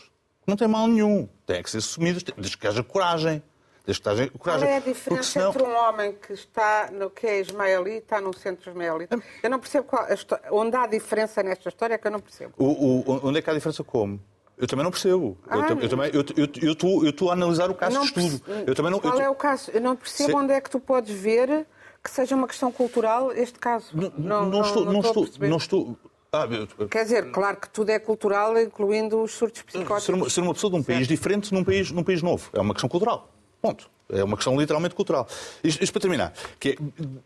[0.45, 1.27] Não tem mal nenhum.
[1.45, 3.43] Têm que ser assumidas, desde que haja coragem.
[3.87, 4.67] Desde que haja coragem.
[4.67, 5.49] Qual é a diferença senão...
[5.49, 9.17] entre um homem que está no que é e está no centro ismaelita?
[9.41, 10.05] Eu não percebo qual,
[10.51, 12.53] onde há diferença nesta história é que eu não percebo.
[12.57, 14.19] O, o, onde é que há diferença como?
[14.57, 15.37] Eu também não percebo.
[15.47, 18.01] Ah, eu, eu, também, eu, eu, eu, estou, eu estou a analisar o caso Não
[18.01, 18.41] de estudo.
[18.65, 19.71] Eu também não, Qual eu, é o caso?
[19.71, 21.65] Eu não percebo Se- onde é que tu podes ver
[22.03, 23.91] que seja uma questão cultural este caso.
[24.17, 24.83] não, não estou.
[24.83, 25.47] Não a estou, perceber.
[25.47, 25.97] não estou
[26.33, 26.45] ah,
[26.77, 30.03] eu- Quer dizer, claro que tudo é cultural, incluindo os surtos psicóticos.
[30.03, 32.49] ser, uma, ser uma pessoa de um país diferente num país, num país novo.
[32.51, 33.29] É uma questão cultural.
[33.61, 33.89] Ponto.
[34.09, 35.27] É uma questão literalmente cultural.
[35.61, 36.75] Isto, isto para terminar, que é,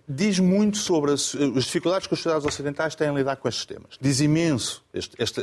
[0.07, 3.65] diz muito sobre as, as dificuldades que as sociedades ocidentais têm em lidar com estes
[3.65, 3.97] temas.
[4.01, 5.41] Diz imenso este- este-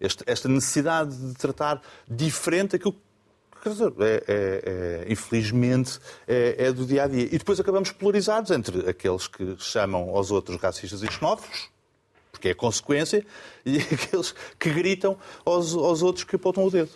[0.00, 2.94] este, esta necessidade de tratar diferente aquilo
[3.62, 7.24] que é, é- é- infelizmente é, é do dia a dia.
[7.24, 11.68] E depois acabamos polarizados entre aqueles que chamam aos outros racistas e xenófobos,
[12.32, 13.26] porque é consequência,
[13.66, 16.92] e aqueles que gritam aos, aos outros que apontam o dedo.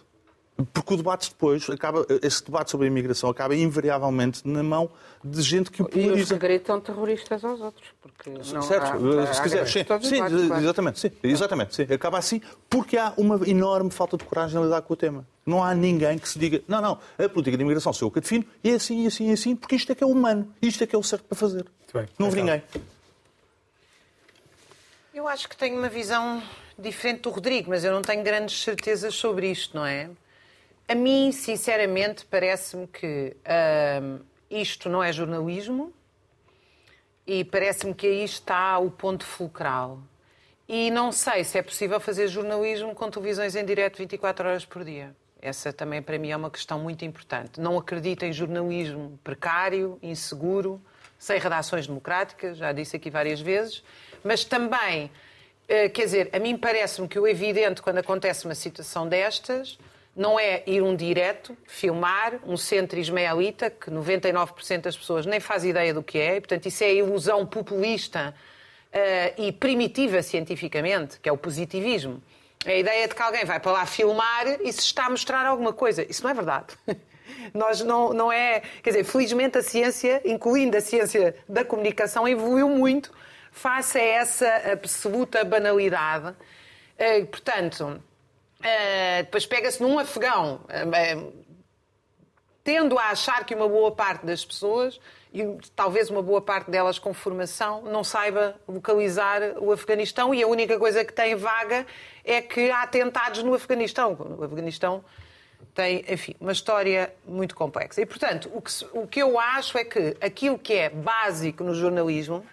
[0.72, 4.90] Porque o debate depois acaba, esse debate sobre a imigração acaba invariavelmente na mão
[5.24, 6.34] de gente que o E os polariza.
[6.34, 7.88] que gritam terroristas aos outros.
[8.02, 10.22] Porque não certo, há- há- se há quiser, sim, sim,
[10.60, 11.82] exatamente, sim, exatamente, sim.
[11.92, 15.26] Acaba assim porque há uma enorme falta de coragem em lidar com o tema.
[15.44, 18.18] Não há ninguém que se diga, não, não, a política de imigração sou eu que
[18.18, 20.52] a defino, e é assim, e assim, e assim, porque isto é que é humano,
[20.60, 21.64] isto é que é o certo para fazer.
[21.94, 22.54] bem, não houve então.
[22.54, 22.62] ninguém.
[25.14, 26.42] Eu acho que tenho uma visão
[26.78, 30.10] diferente do Rodrigo, mas eu não tenho grandes certezas sobre isto, não é?
[30.88, 33.36] A mim, sinceramente, parece-me que
[34.50, 35.92] isto não é jornalismo
[37.26, 40.00] e parece-me que aí está o ponto fulcral.
[40.68, 44.84] E não sei se é possível fazer jornalismo com televisões em direto 24 horas por
[44.84, 45.14] dia.
[45.40, 47.60] Essa também para mim é uma questão muito importante.
[47.60, 50.80] Não acredito em jornalismo precário, inseguro,
[51.18, 53.82] sem redações democráticas, já disse aqui várias vezes,
[54.22, 55.10] mas também,
[55.68, 59.78] eh, quer dizer, a mim parece-me que o evidente quando acontece uma situação destas
[60.14, 65.64] não é ir um direto, filmar um centro ismaelita, que 99% das pessoas nem faz
[65.64, 68.34] ideia do que é, e, portanto isso é ilusão populista
[68.92, 72.22] eh, e primitiva cientificamente, que é o positivismo.
[72.66, 75.72] A ideia de que alguém vai para lá filmar e se está a mostrar alguma
[75.72, 76.04] coisa.
[76.08, 76.66] Isso não é verdade.
[77.54, 78.62] Nós não, não é.
[78.82, 83.10] Quer dizer, felizmente a ciência, incluindo a ciência da comunicação, evoluiu muito
[83.50, 86.36] face a essa absoluta banalidade.
[86.98, 88.00] Eh, portanto,
[88.62, 90.60] eh, depois pega-se num afegão.
[90.68, 91.16] eh,
[92.64, 95.00] tendo a achar que uma boa parte das pessoas,
[95.32, 95.42] e
[95.74, 100.78] talvez uma boa parte delas com formação, não saiba localizar o Afeganistão e a única
[100.78, 101.86] coisa que tem vaga
[102.24, 104.16] é que há atentados no Afeganistão.
[104.38, 105.04] O Afeganistão
[105.74, 108.00] tem, enfim, uma história muito complexa.
[108.00, 111.74] E, portanto, o que, o que eu acho é que aquilo que é básico no
[111.74, 112.44] jornalismo,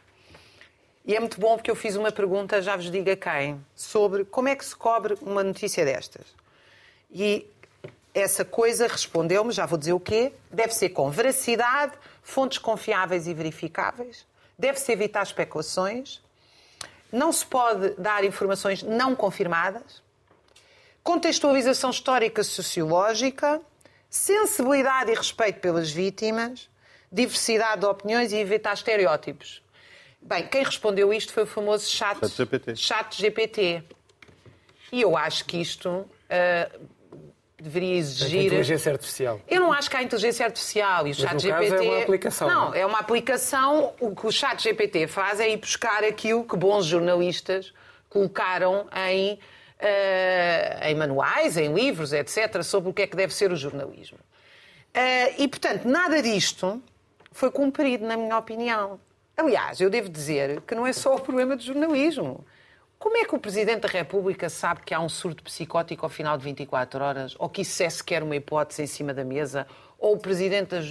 [1.10, 4.24] e é muito bom porque eu fiz uma pergunta, já vos digo a quem, sobre
[4.26, 6.24] como é que se cobre uma notícia destas.
[7.12, 7.48] E
[8.14, 13.34] essa coisa respondeu-me, já vou dizer o quê, deve ser com veracidade, fontes confiáveis e
[13.34, 14.24] verificáveis,
[14.56, 16.22] deve-se evitar especulações,
[17.12, 20.04] não se pode dar informações não confirmadas,
[21.02, 23.60] contextualização histórica sociológica,
[24.12, 26.70] sensibilidade e respeito pelas vítimas,
[27.12, 29.68] diversidade de opiniões e evitar estereótipos.
[30.22, 32.76] Bem, quem respondeu isto foi o famoso chat, Chat GPT.
[32.76, 33.84] chat GPT.
[34.92, 36.70] E eu acho que isto ah,
[37.58, 38.46] deveria exigir.
[38.46, 39.42] Inteligência artificial.
[39.48, 41.70] Eu não acho que há inteligência artificial e o chat no GPT.
[41.70, 42.80] caso é uma aplicação, Não, não é?
[42.80, 43.94] é uma aplicação.
[44.00, 47.74] O que o chat GPT faz é ir buscar aquilo que bons jornalistas
[48.10, 49.40] colocaram em,
[49.80, 54.18] eh, em manuais, em livros, etc., sobre o que é que deve ser o jornalismo.
[54.94, 56.82] Eh, e, portanto, nada disto
[57.32, 59.00] foi cumprido, na minha opinião.
[59.40, 62.46] Aliás, eu devo dizer que não é só o problema do jornalismo.
[62.98, 66.38] Como é que o Presidente da República sabe que há um surto psicótico ao final
[66.38, 67.36] de 24 horas?
[67.40, 69.66] Ou que isso é sequer uma hipótese em cima da mesa?
[69.98, 70.82] Ou o Presidente da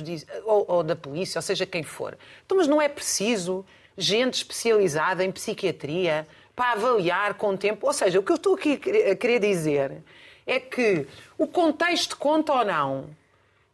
[0.46, 2.16] ou, ou da Polícia, ou seja, quem for.
[2.46, 3.66] Então, mas não é preciso
[3.98, 7.86] gente especializada em psiquiatria para avaliar com o tempo?
[7.86, 8.80] Ou seja, o que eu estou aqui
[9.10, 10.02] a querer dizer
[10.46, 11.06] é que
[11.36, 13.10] o contexto conta ou não.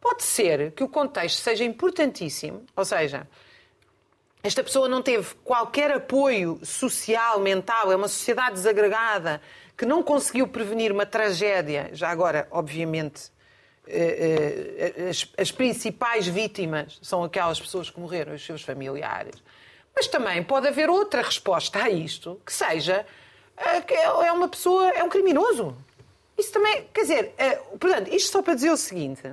[0.01, 3.25] Pode ser que o contexto seja importantíssimo, ou seja,
[4.45, 9.41] esta pessoa não teve qualquer apoio social, mental, é uma sociedade desagregada
[9.75, 11.89] que não conseguiu prevenir uma tragédia.
[11.93, 13.31] Já agora, obviamente,
[13.87, 19.33] eh, eh, as, principais vítimas são aquelas pessoas que morreram, os seus familiares.
[19.95, 23.03] Mas também pode haver outra resposta a isto, que seja
[23.57, 25.75] eh, que é uma pessoa, é um criminoso.
[26.37, 27.33] Isso também, quer dizer,
[27.79, 29.23] portanto, isto só para dizer o seguinte.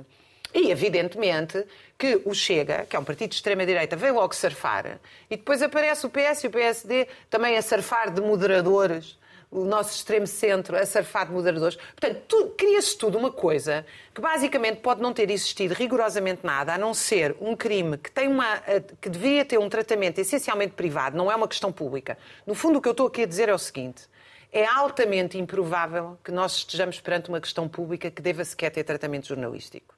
[0.53, 1.65] E, evidentemente,
[1.97, 6.05] que o Chega, que é um partido de extrema-direita, veio logo surfar, e depois aparece
[6.05, 9.17] o PS e o PSD também a surfar de moderadores,
[9.49, 11.75] o nosso extremo centro a surfar de moderadores.
[11.75, 16.93] Portanto, cria-se tudo uma coisa que basicamente pode não ter existido rigorosamente nada, a não
[16.93, 18.57] ser um crime que, tem uma,
[18.99, 22.17] que deveria ter um tratamento essencialmente privado, não é uma questão pública.
[22.45, 24.07] No fundo, o que eu estou aqui a dizer é o seguinte.
[24.51, 29.27] é altamente improvável que nós estejamos perante uma questão pública que deva sequer ter tratamento
[29.27, 29.92] jornalístico.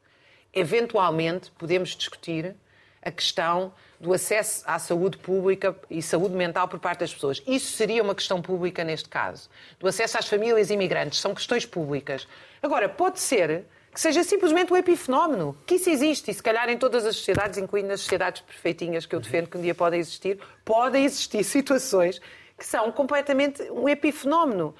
[0.55, 2.55] Eventualmente, podemos discutir
[3.01, 7.43] a questão do acesso à saúde pública e saúde mental por parte das pessoas.
[7.45, 9.49] Isso seria uma questão pública neste caso.
[9.79, 12.27] Do acesso às famílias imigrantes, são questões públicas.
[12.63, 16.77] Agora, pode ser que seja simplesmente um epifenómeno, que isso existe, e se calhar em
[16.77, 20.39] todas as sociedades, incluindo nas sociedades perfeitinhas que eu defendo que um dia podem existir,
[20.65, 22.19] podem existir situações
[22.57, 24.75] que são completamente um epifenómeno.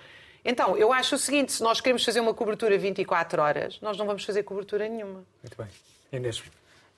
[0.46, 4.06] Então, eu acho o seguinte: se nós queremos fazer uma cobertura 24 horas, nós não
[4.06, 5.26] vamos fazer cobertura nenhuma.
[5.42, 5.68] Muito bem.
[6.14, 6.44] Inês.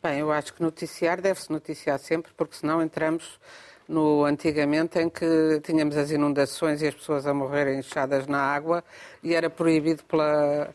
[0.04, 3.40] Bem, eu acho que noticiar deve-se noticiar sempre, porque senão entramos
[3.88, 8.84] no antigamente em que tínhamos as inundações e as pessoas a morrerem inchadas na água
[9.24, 10.70] e era proibido pela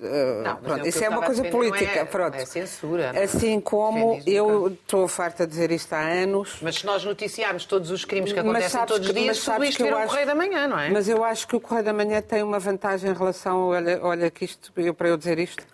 [0.00, 2.34] Não, pronto, é isso é uma coisa política, é, pronto.
[2.36, 3.12] É censura.
[3.12, 3.22] Não.
[3.22, 6.58] Assim como eu estou farta de dizer isto há anos.
[6.60, 9.82] Mas se nós noticiarmos todos os crimes que acontecem sabes todos os dias, tudo isto
[9.84, 10.90] vira acho- Correio da Manhã, não é?
[10.90, 14.30] Mas eu acho que o Correio da Manhã tem uma vantagem em relação, olha, olha
[14.30, 15.64] que isto, eu, para eu dizer isto,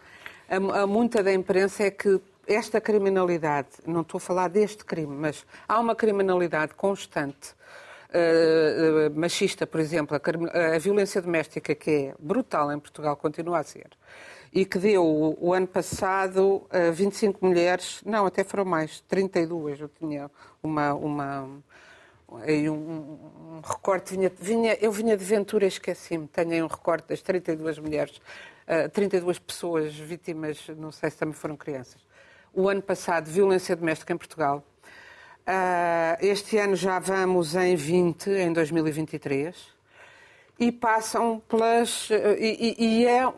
[0.49, 5.15] a, a muita da imprensa é que esta criminalidade, não estou a falar deste crime,
[5.17, 7.55] mas há uma criminalidade constante,
[8.13, 13.59] eh, eh, machista, por exemplo, a, a violência doméstica que é brutal em Portugal, continua
[13.61, 13.89] a ser,
[14.53, 19.89] e que deu o, ano passado eh, 25 mulheres, não, até foram mais, 32, eu
[19.89, 20.31] tinha
[20.63, 20.95] uma...
[20.95, 21.49] uma
[22.29, 27.09] um, um- um recorte, vinha, vinha- eu vinha de Ventura, esqueci-me, tenho aí um recorte
[27.09, 28.21] das 32 mulheres,
[28.67, 32.01] eh, 32 pessoas vítimas, não sei se também foram crianças.
[32.53, 34.65] O ano passado, violência doméstica em Portugal.
[35.47, 39.57] Ah, este ano já vamos em 20, em 2023
[40.59, 42.09] e passam pelas.
[42.39, 43.33] E, e- e é,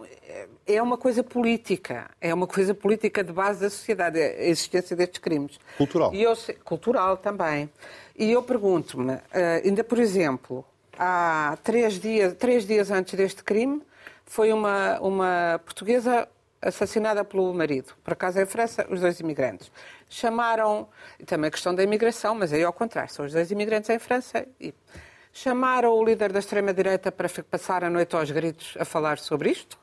[0.66, 5.20] é uma coisa política, é uma coisa política de base da sociedade, a existência destes
[5.20, 5.58] crimes.
[5.78, 6.12] Cultural.
[6.14, 6.34] E eu
[6.64, 7.70] cultural também.
[8.18, 10.64] E eu pergunto-me, eh, ainda por exemplo,
[10.98, 13.80] há três dias, três dias antes deste crime,
[14.26, 16.28] foi uma, uma portuguesa
[16.62, 17.92] assassinada pelo marido.
[18.04, 19.70] Por acaso em França, os dois imigrantes.
[20.08, 20.88] Chamaram,
[21.26, 24.46] também a questão da imigração, mas aí ao contrário, são os dois imigrantes em França.
[24.60, 24.72] E
[25.32, 29.76] chamaram o líder da extrema-direita para passar a noite aos gritos a falar sobre isto.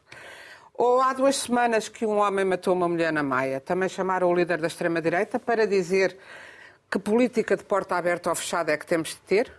[0.73, 3.59] Ou há duas semanas que um homem matou uma mulher na Maia.
[3.59, 6.17] Também chamaram o líder da extrema-direita para dizer
[6.89, 9.58] que política de porta aberta ou fechada é que temos de ter.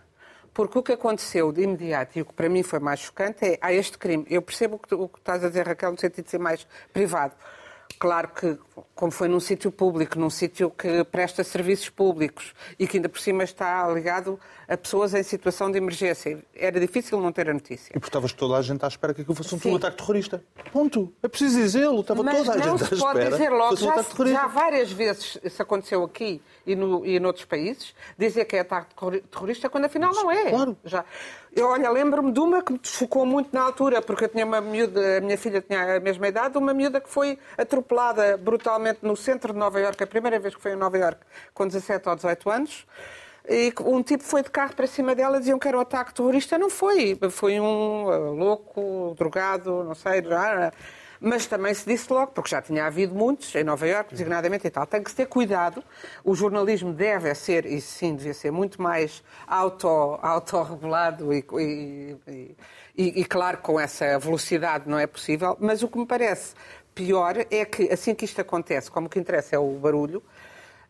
[0.53, 3.57] Porque o que aconteceu de imediato e o que para mim foi mais chocante é
[3.61, 4.25] há este crime.
[4.29, 7.33] Eu percebo que, o que estás a dizer, Raquel, no sentido de ser mais privado.
[8.01, 8.57] Claro que,
[8.95, 13.19] como foi num sítio público, num sítio que presta serviços públicos e que ainda por
[13.21, 17.91] cima está ligado a pessoas em situação de emergência, era difícil não ter a notícia.
[17.91, 20.43] E porque estavas toda a gente à espera que aquilo fosse um ataque terrorista.
[20.71, 21.13] Ponto.
[21.21, 22.01] É preciso dizê-lo.
[22.01, 24.91] Estava Mas toda a não gente à se pode espera dizer logo, já, já várias
[24.91, 29.69] vezes isso aconteceu aqui e, no, e noutros países, dizer que é ataque terrori- terrorista
[29.69, 30.49] quando afinal não é.
[30.49, 30.75] Claro.
[30.83, 31.05] Já.
[31.53, 34.61] Eu, olha, lembro-me de uma que me desfocou muito na altura, porque eu tinha uma
[34.61, 39.17] miúda, a minha filha tinha a mesma idade, uma miúda que foi atropelada brutalmente no
[39.17, 42.15] centro de Nova Iorque, a primeira vez que foi em Nova Iorque, com 17 ou
[42.15, 42.85] 18 anos.
[43.49, 46.57] E um tipo foi de carro para cima dela, diziam que era um ataque terrorista.
[46.57, 47.17] Não foi.
[47.29, 50.23] Foi um eh, louco, drogado, não sei.
[50.23, 50.71] Já,
[51.21, 54.71] mas também se disse logo, porque já tinha havido muitos em Nova Iorque, designadamente e
[54.71, 54.87] tal.
[54.87, 55.83] Tem que se ter cuidado.
[56.23, 62.55] O jornalismo deve ser, e sim, devia ser muito mais auto, autorregulado e, e, e,
[62.97, 65.55] e, e, claro, com essa velocidade não é possível.
[65.59, 66.55] Mas o que me parece
[66.95, 70.23] pior é que, assim que isto acontece, como o que interessa é o barulho,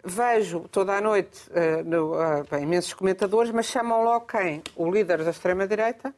[0.04, 4.64] Vejo toda a noite eh, no, eh, bem, imensos comentadores, mas chamam logo quem?
[4.76, 6.12] O líder da extrema-direita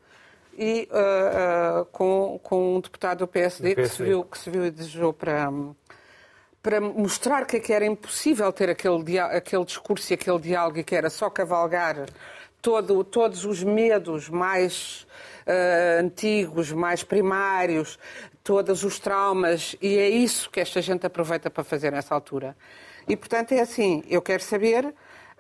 [0.58, 4.06] e eh, eh, com, com um deputado do PSD, Do Que, se PSD.
[4.06, 5.50] viu, que se viu e desejou para,
[6.62, 10.84] para mostrar que, é que era impossível ter aquele, aquele discurso e aquele diálogo e
[10.84, 12.06] que era só cavalgar
[12.62, 15.06] todo, todos os medos mais
[15.46, 18.00] eh, antigos, mais primários,
[18.44, 22.56] todos os traumas, e é isso que esta gente aproveita para fazer nessa altura.
[23.08, 24.94] E, portanto, é assim, eu quero saber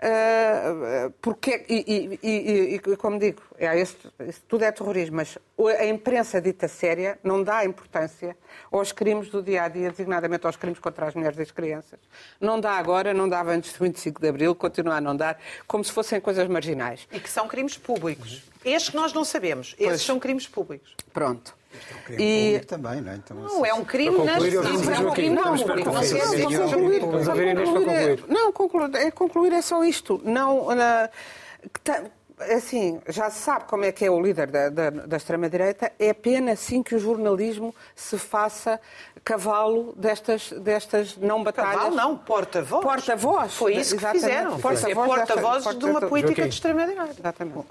[0.05, 5.37] eh, porque, e, e- e- e, como digo, é este, isso tudo é terrorismo, mas
[5.79, 8.35] a imprensa dita séria não dá importância
[8.71, 11.99] aos crimes do dia a dia, designadamente aos crimes contra as mulheres e as crianças.
[12.39, 15.83] Não dá agora, não dava antes do 25 de Abril, continua a não dar, como
[15.83, 17.07] se fossem coisas marginais.
[17.11, 18.43] E que são crimes públicos.
[18.65, 19.69] Estes nós não sabemos.
[19.73, 20.01] Estes Pois.
[20.01, 20.95] são crimes públicos.
[21.13, 21.55] Pronto.
[22.05, 23.15] Crime E- público também, não é?
[23.15, 25.43] Então, Não, é um crime nas concluir, não, é um crime não.
[25.43, 25.61] Vamos
[27.27, 28.25] ouvir Inês para concluir é- concluir.
[28.27, 30.21] Não, concluir, é, concluir é só isto.
[30.23, 31.09] Não, na-
[31.73, 32.03] que ta-
[32.51, 35.91] assim, já se sabe como é que é o líder da, da, da extrema-direita.
[35.97, 38.79] É pena, sim, que o jornalismo se faça
[39.23, 41.73] cavalo destas, destas não batalhas.
[41.75, 42.83] Cavalo não, porta-voz.
[42.83, 43.53] Porta-voz.
[43.53, 44.59] Foi isso que fizeram.
[44.59, 47.15] Porta-voz porta-vozes desta- de uma política de extrema-direita.
[47.19, 47.65] Exatamente.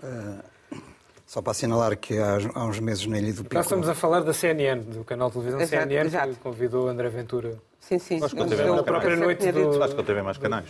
[1.33, 3.55] Só para assinalar que há, há uns meses na Ilha do Pico...
[3.55, 6.29] Nós estamos a falar da CNN, do canal de televisão Exato, CNN, exato.
[6.35, 7.57] que convidou André Ventura.
[7.81, 8.21] Sim, sim.
[8.21, 9.83] Teve uma eu própria noite do-.
[9.83, 10.69] Acho que ele teve mais canais.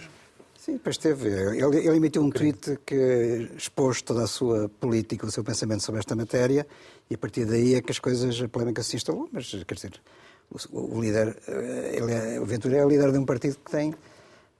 [0.56, 1.28] Sim, pois teve.
[1.28, 5.98] Ele, ele emitiu um tweet que expôs toda a sua política, o seu pensamento sobre
[5.98, 6.64] esta matéria,
[7.10, 9.28] e a partir daí é que as coisas, a polémica se instalou.
[9.32, 10.00] Mas, quer dizer,
[10.48, 13.68] o, o líder, eh, ele é, o Ventura é o líder de um partido que
[13.72, 13.92] tem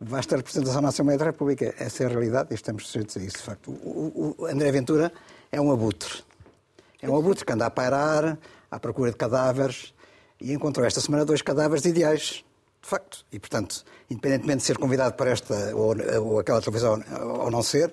[0.01, 1.73] vasta representação na Assembleia da República.
[1.79, 3.71] Essa é a realidade e estamos sujeitos a isso, de facto.
[3.71, 5.13] O, o- o André Ventura
[5.53, 6.25] é um abutre.
[7.01, 8.39] É um abutre que anda a pairar,
[8.71, 9.93] à procura de cadáveres,
[10.41, 12.43] e encontrou esta semana dois cadáveres ideais,
[12.81, 13.25] de facto.
[13.31, 15.95] E, portanto, independentemente de ser convidado para esta ou,
[16.25, 17.03] ou aquela televisão
[17.39, 17.93] ou não ser,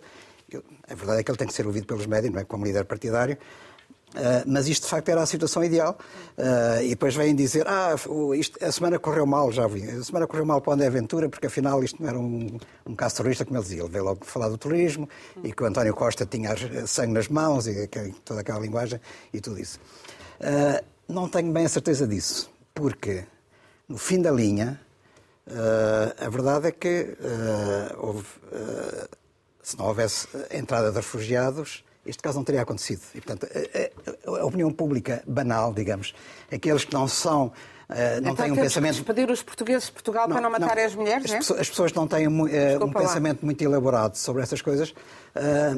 [0.87, 2.45] a verdade é que ele tem que ser ouvido pelos médios, não é?
[2.45, 3.37] Como líder partidário.
[4.15, 5.97] Ah, mas isto, de facto, era a situação ideal.
[6.37, 7.93] Ah, e depois vêm dizer, ah,
[8.35, 9.87] isto- a semana correu mal, já vi.
[9.89, 12.95] A semana correu mal para o André Ventura, porque afinal isto não era um, um
[12.95, 13.81] caso terrorista, como ele dizia.
[13.83, 15.07] Ele veio logo falar do terrorismo
[15.43, 16.55] e que o António Costa tinha
[16.87, 18.99] sangue nas mãos e aquele- toda aquela linguagem
[19.33, 19.79] e tudo isso.
[20.41, 23.25] Ah, não tenho bem a certeza disso, porque
[23.87, 24.79] no fim da linha,
[26.19, 27.15] a verdade é que
[27.97, 28.23] houve,
[29.63, 33.01] se não houvesse entrada de refugiados, este caso não teria acontecido.
[33.13, 36.13] E, portanto, a, a- a opinião pública banal, digamos,
[36.51, 37.51] aqueles que não são,
[37.89, 40.49] ah, não Então têm um temos que pensamento despedir os portugueses de Portugal para não
[40.49, 41.37] matarem as mulheres, as, é?
[41.37, 42.93] pessoas, as pessoas não têm eh, um lá.
[43.01, 44.93] pensamento muito elaborado sobre essas coisas,
[45.35, 45.77] ah,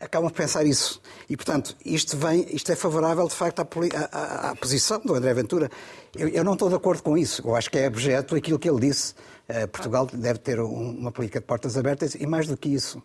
[0.00, 1.00] acabam por pensar isso.
[1.30, 3.66] E, portanto, isto, vem, isto é favorável, de facto, à,
[4.12, 5.70] à- à- posição do André Ventura.
[6.14, 7.42] Eu, eu não estou de acordo com isso.
[7.46, 9.14] Eu acho que é objeto aquilo que ele disse.
[9.48, 13.02] Eh, Portugal deve ter um- uma política de portas abertas e, mais do que isso,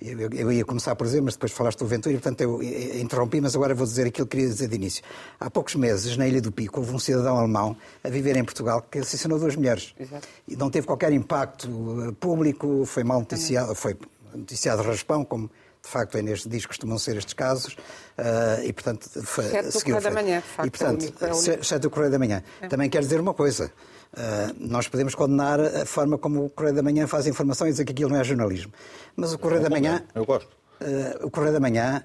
[0.00, 2.62] eu, eu- ia começar por dizer, mas depois falaste do Ventura e, portanto, eu,
[3.00, 5.02] interrompi, mas agora vou dizer aquilo que queria dizer de início.
[5.40, 8.80] Há poucos meses, na Ilha do Pico, houve um cidadão alemão a viver em Portugal
[8.90, 9.94] que assassinou duas mulheres.
[9.98, 10.26] Exato.
[10.46, 11.68] E não teve qualquer impacto
[12.08, 13.96] eh, público, foi mal noticiado, foi
[14.34, 15.50] noticiado raspão, como
[15.82, 17.76] de facto Inês diz que costumam ser estes casos,
[18.16, 20.22] eh, e portanto foi, Exceto seguiu Correio da.
[20.22, 22.42] Manhã, de facto, E portanto, é o único- é o exceto o Correio da Manhã.
[22.68, 23.72] Também quero dizer uma coisa,
[24.16, 27.84] eh, nós podemos condenar a forma como o Correio da Manhã faz informação e dizer
[27.84, 28.72] que aquilo não é jornalismo.
[29.16, 30.48] Mas o Correio da Manhã, Eu gosto.
[30.80, 32.02] eh, o Correio da Manhã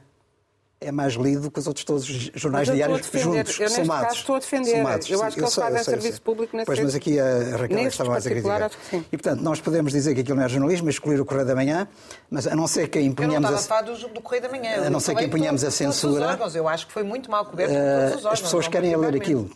[0.82, 3.38] é mais lido que os outros todos os jornais eu diários estou a defender.
[3.38, 4.04] juntos, Eu, neste somados.
[4.08, 4.76] caso, estou a defender.
[4.78, 5.10] Somados.
[5.10, 6.22] Eu acho que eles sei, fazem sei, serviço sei.
[6.26, 8.64] público nesse Pois, mas aqui a Raquel é estava mais a criticar.
[8.64, 9.06] acho que sim.
[9.10, 11.88] E, portanto, nós podemos dizer que aquilo não é jornalismo, excluir o Correio da Manhã,
[12.30, 13.62] mas a não ser que Eu não estava a a...
[13.62, 14.74] falar do, do Correio da Manhã.
[14.76, 16.38] A não Eu ser que todos- a censura.
[16.54, 18.34] Eu acho que foi muito mal coberto por Eh, todos os órgãos.
[18.34, 19.50] as pessoas querem ler aquilo,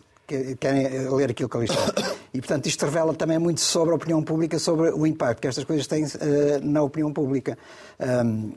[0.60, 1.94] querem ler aquilo que ali está.
[2.34, 5.64] E, portanto, isto revela também muito sobre a opinião pública, sobre o impacto que estas
[5.64, 7.58] coisas têm eh, na opinião pública.
[8.00, 8.52] Ahm,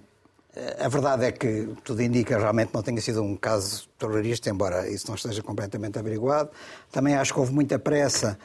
[0.81, 5.07] a verdade é que tudo indica realmente não tenha sido um caso terrorista, embora isso
[5.07, 6.51] não esteja completamente averiguado.
[6.91, 8.37] Também acho que houve muita pressa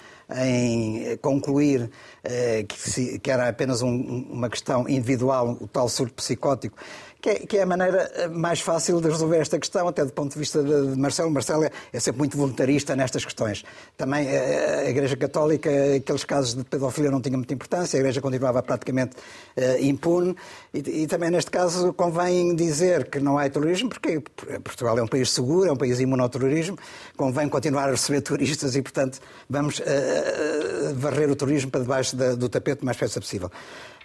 [0.46, 1.90] em concluir
[2.24, 6.78] eh, que, se- que era apenas um- uma questão individual, o tal surto psicótico,
[7.22, 10.12] que é, que é a maneira eh, mais fácil de resolver esta questão, até do
[10.14, 11.32] ponto de vista de Marcelo.
[11.32, 13.64] Marcelo é, é sempre muito voluntarista nestas questões.
[13.98, 18.22] Também eh, a Igreja Católica, aqueles casos de pedofilia não tinham muita importância, a Igreja
[18.22, 19.16] continuava praticamente
[19.58, 20.36] eh, impune.
[20.74, 24.22] E, e também neste caso convém dizer que não há terrorismo, porque
[24.64, 26.78] Portugal é um país seguro, é um país imune ao terrorismo,
[27.18, 32.16] convém continuar a receber turistas e, portanto, vamos eh, eh, varrer o turismo para debaixo
[32.16, 33.50] da- do tapete o mais depressa possível.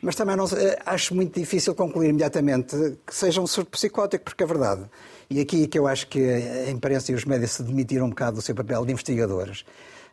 [0.03, 4.43] Mas também não, eh, acho muito difícil concluir imediatamente que seja um surto psicótico, porque
[4.43, 4.85] é verdade.
[5.29, 8.11] E aqui é que eu acho que a imprensa e os médias se demitiram um
[8.11, 9.65] bocado do seu papel de investigadores.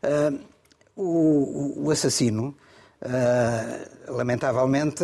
[0.04, 0.34] Ah,
[0.96, 2.56] o, o assassino,
[3.02, 3.80] ah,
[4.10, 5.04] lamentavelmente,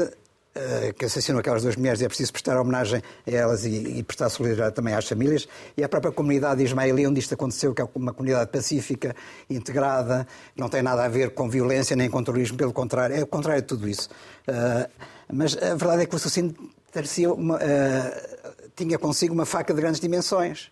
[0.97, 4.75] que assassinou aquelas duas mulheres, é preciso prestar homenagem a elas e, e prestar solidariedade
[4.75, 8.51] também às famílias, e à própria comunidade ismaelí onde isto aconteceu, que é uma comunidade
[8.51, 9.15] pacífica,
[9.49, 13.27] integrada, não tem nada a ver com violência nem com terrorismo, pelo contrário, é o
[13.27, 14.09] contrário de tudo isso.
[14.47, 14.87] Ah,
[15.31, 16.53] mas a verdade é que o assassino
[16.95, 18.39] ah,
[18.75, 20.71] tinha consigo uma faca de grandes dimensões.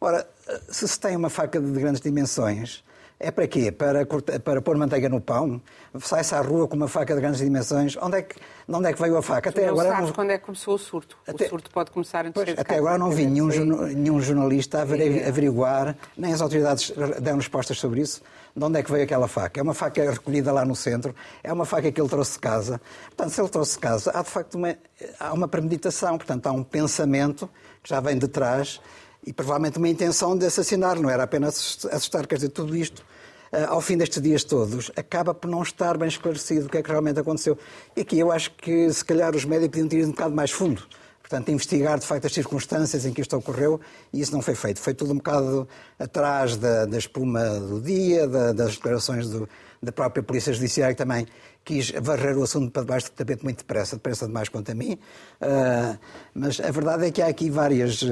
[0.00, 0.26] Ora,
[0.68, 2.82] se se tem uma faca de grandes dimensões,
[3.22, 3.70] é para quê?
[3.70, 5.60] Para, cortar- para pôr manteiga no pão?
[6.00, 7.96] Sai-se à rua com uma faca de grandes dimensões?
[8.00, 9.50] Onde é que, de onde é que veio a faca?
[9.50, 11.18] Até não agora sabes não- quando é que começou o surto.
[11.26, 15.96] Até- O surto pode começar em Pois, até agora não vi nenhum, nenhum jornalista averiguar,
[16.16, 18.22] nem as autoridades deram respostas sobre isso,
[18.56, 19.60] de onde é que veio aquela faca.
[19.60, 22.80] É uma faca recolhida lá no centro, é uma faca que ele trouxe de casa.
[23.08, 24.74] Portanto, se ele trouxe de casa, há de facto uma,
[25.18, 27.48] há uma premeditação, portanto, há um pensamento
[27.82, 28.80] que já vem de trás
[29.26, 33.04] e provavelmente uma intenção de assassinar, não era apenas assustar, quer dizer, tudo isto
[33.52, 36.82] eh, ao fim destes dias todos, acaba por não estar bem esclarecido o que é
[36.82, 37.58] que realmente aconteceu.
[37.96, 40.50] E aqui eu acho que, se calhar, os médicos podiam ter ido um bocado mais
[40.50, 40.82] fundo.
[41.20, 43.80] Portanto, investigar, de facto, as circunstâncias em que isto ocorreu,
[44.12, 44.80] e isso não foi feito.
[44.80, 45.68] Foi tudo um bocado
[45.98, 49.48] atrás da, da espuma do dia, da- das declarações do,
[49.80, 51.26] da própria Polícia Judiciária também
[51.64, 54.98] quis varrer o assunto para debaixo do tapete muito depressa, depressa demais quanto a mim.
[55.40, 55.98] Uh,
[56.34, 58.08] mas a verdade é que há aqui várias, uh,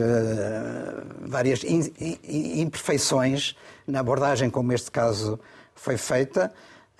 [1.22, 5.38] várias in, in, imperfeições na abordagem como este caso
[5.74, 6.52] foi feita.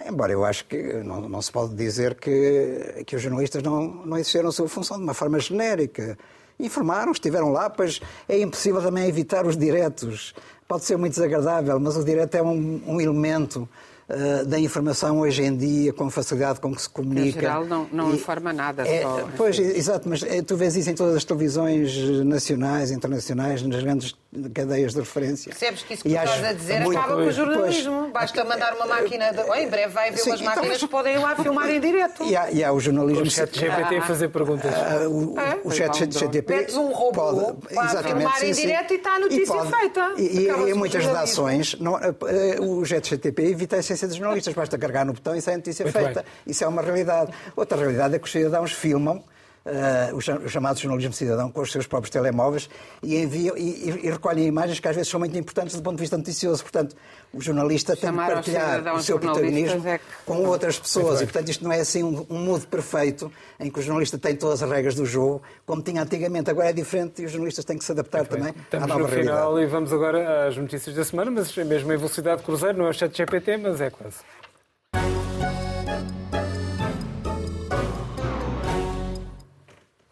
[0.07, 4.17] Embora eu acho que não, não se pode dizer que, que os jornalistas não, não
[4.17, 6.17] exerceram a sua função de uma forma genérica.
[6.59, 10.35] Informaram, estiveram lá, pois é impossível também evitar os diretos.
[10.67, 13.69] Pode ser muito desagradável, mas o direto é um, um elemento
[14.09, 17.39] uh, da informação hoje em dia, com a facilidade com que se comunica.
[17.39, 18.87] Em geral, não, não e, informa nada.
[18.87, 23.63] É, só, pois, exato, mas é, tu vês isso em todas as televisões nacionais, internacionais,
[23.63, 24.15] nas grandes
[24.55, 25.51] cadeias de referência.
[25.51, 28.01] Percebes que isso que e estás a dizer muito, acaba com o jornalismo.
[28.01, 29.33] Pois, Basta mandar uma máquina.
[29.33, 29.41] De...
[29.41, 31.81] Oh, em breve vai haver sim, umas então, máquinas que podem ir lá filmar em
[31.81, 32.25] direto.
[32.25, 33.23] E há, e há o jornalismo.
[33.23, 34.73] O chat GPT a fazer perguntas.
[34.75, 35.61] Ah, o, é?
[35.65, 36.55] o chat GTP.
[36.55, 40.15] Metes um robô pode, para filmar em direto e está a notícia pode, feita.
[40.19, 44.17] E, e em muitas redações, não, eh, eh, o chat GTP evita a essência dos
[44.17, 44.55] jornalistas.
[44.55, 46.23] Basta carregar no botão e sai a notícia Muito feita.
[46.23, 46.33] Bem.
[46.47, 47.33] Isso é uma realidade.
[47.57, 49.23] Outra realidade é que os cidadãos filmam
[49.69, 52.69] uh, o chamado jornalismo cidadão com os seus próprios telemóveis
[53.03, 56.01] e, enviam, e, e, recolhem imagens que às vezes são muito importantes do ponto de
[56.01, 56.63] vista noticioso.
[56.63, 56.97] Portanto,
[57.33, 60.05] o jornalista Chamar tem que partilhar o seu protagonismo é que...
[60.25, 61.21] com outras pessoas.
[61.21, 64.35] E, portanto, isto não é assim um, um mundo perfeito em que o jornalista tem
[64.35, 66.51] todas as regras do jogo, como tinha antigamente.
[66.51, 69.01] Agora é diferente e os jornalistas têm que se adaptar Muito também Estamos à nova
[69.01, 69.39] no realidade.
[69.39, 72.87] final e vamos agora às notícias da semana, mas é mesmo em velocidade cruzeiro, não
[72.87, 74.19] é o chat GPT, mas é quase.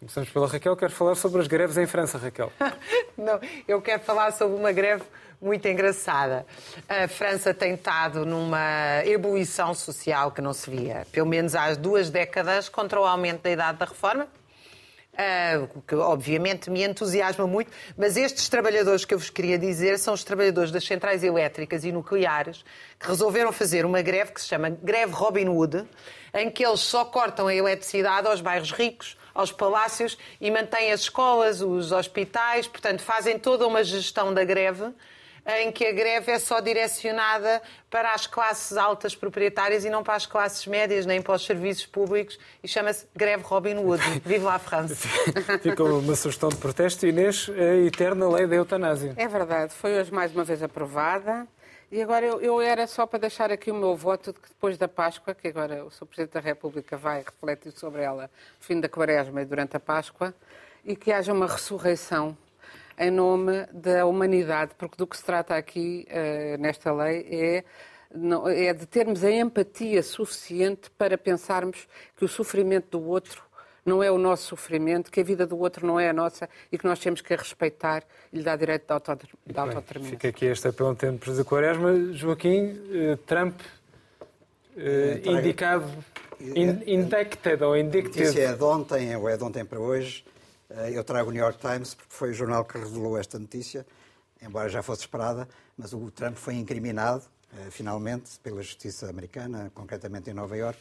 [0.07, 0.77] Começamos pela Raquel.
[0.77, 2.49] Quero falar sobre as greves em França, Raquel.
[3.17, 5.03] Não, eu quero falar sobre uma greve
[5.41, 6.45] muito engraçada.
[6.87, 12.09] A França tem estado numa ebulição social que não se via, pelo menos há duas
[12.09, 14.29] décadas, contra o aumento da idade da reforma.
[15.13, 20.13] Uh, que obviamente me entusiasma muito, mas estes trabalhadores que eu vos queria dizer são
[20.13, 22.63] os trabalhadores das centrais elétricas e nucleares
[22.99, 25.87] que resolveram fazer uma greve que se chama Greve Robin Hood,
[26.35, 31.01] em que eles só cortam a eletricidade aos bairros ricos, aos palácios e mantêm as
[31.01, 34.91] escolas, os hospitais, portanto, fazem toda uma gestão da greve
[35.61, 40.15] em que a greve é só direcionada para as classes altas proprietárias e não para
[40.15, 44.03] as classes médias, nem para os serviços públicos, e chama-se Greve Robin Hood.
[44.25, 44.95] Vive lá a França.
[45.61, 47.07] Fica uma sugestão de protesto.
[47.07, 49.13] Inês, a eterna lei da eutanásia.
[49.15, 51.47] É verdade, foi hoje mais uma vez aprovada.
[51.89, 54.77] E agora eu, eu, era só para deixar aqui o meu voto de que depois
[54.77, 56.05] da Páscoa, que agora o Sr.
[56.05, 60.35] Presidente da República vai refletir sobre ela no fim da Quaresma e durante a Páscoa,
[60.83, 62.37] e que haja uma ressurreição
[62.99, 67.63] em nome da humanidade, porque do que se trata aqui uh, nesta lei é
[68.55, 73.43] é de termos a empatia suficiente para pensarmos que o sofrimento do outro
[73.87, 76.77] não é o nosso sofrimento, que a vida do outro não é a nossa e
[76.77, 79.81] que nós temos que a respeitar e lhe dar direito de autodeterminação.
[80.03, 82.13] Fica aqui este apelo em tempos de quaresma.
[82.13, 83.59] Joaquim, eh, Trump
[84.75, 85.89] eh, indicado,
[86.41, 88.23] in, indicted ou indicted.
[88.23, 90.25] Isso é de ontem, ou é de ontem para hoje.
[90.69, 93.85] Eh, eu trago o New York Times porque foi o jornal que revelou esta notícia,
[94.41, 97.23] embora já fosse esperada, mas o Trump foi incriminado,
[97.71, 100.77] finalmente, pela justiça americana, concretamente em Nova York,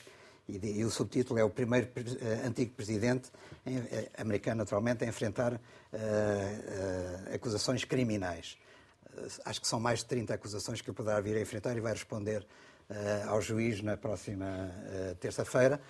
[0.49, 3.31] e, o subtítulo é o primeiro uh, antigo presidente
[3.65, 3.85] em, uh,
[4.19, 8.57] americano, naturalmente, a enfrentar uh, acusações criminais.
[9.45, 11.93] acho que são mais de 30 acusações que ele poderá vir a enfrentar e vai
[11.93, 12.47] responder
[13.29, 14.71] ao juiz na próxima
[15.19, 15.81] terça-feira.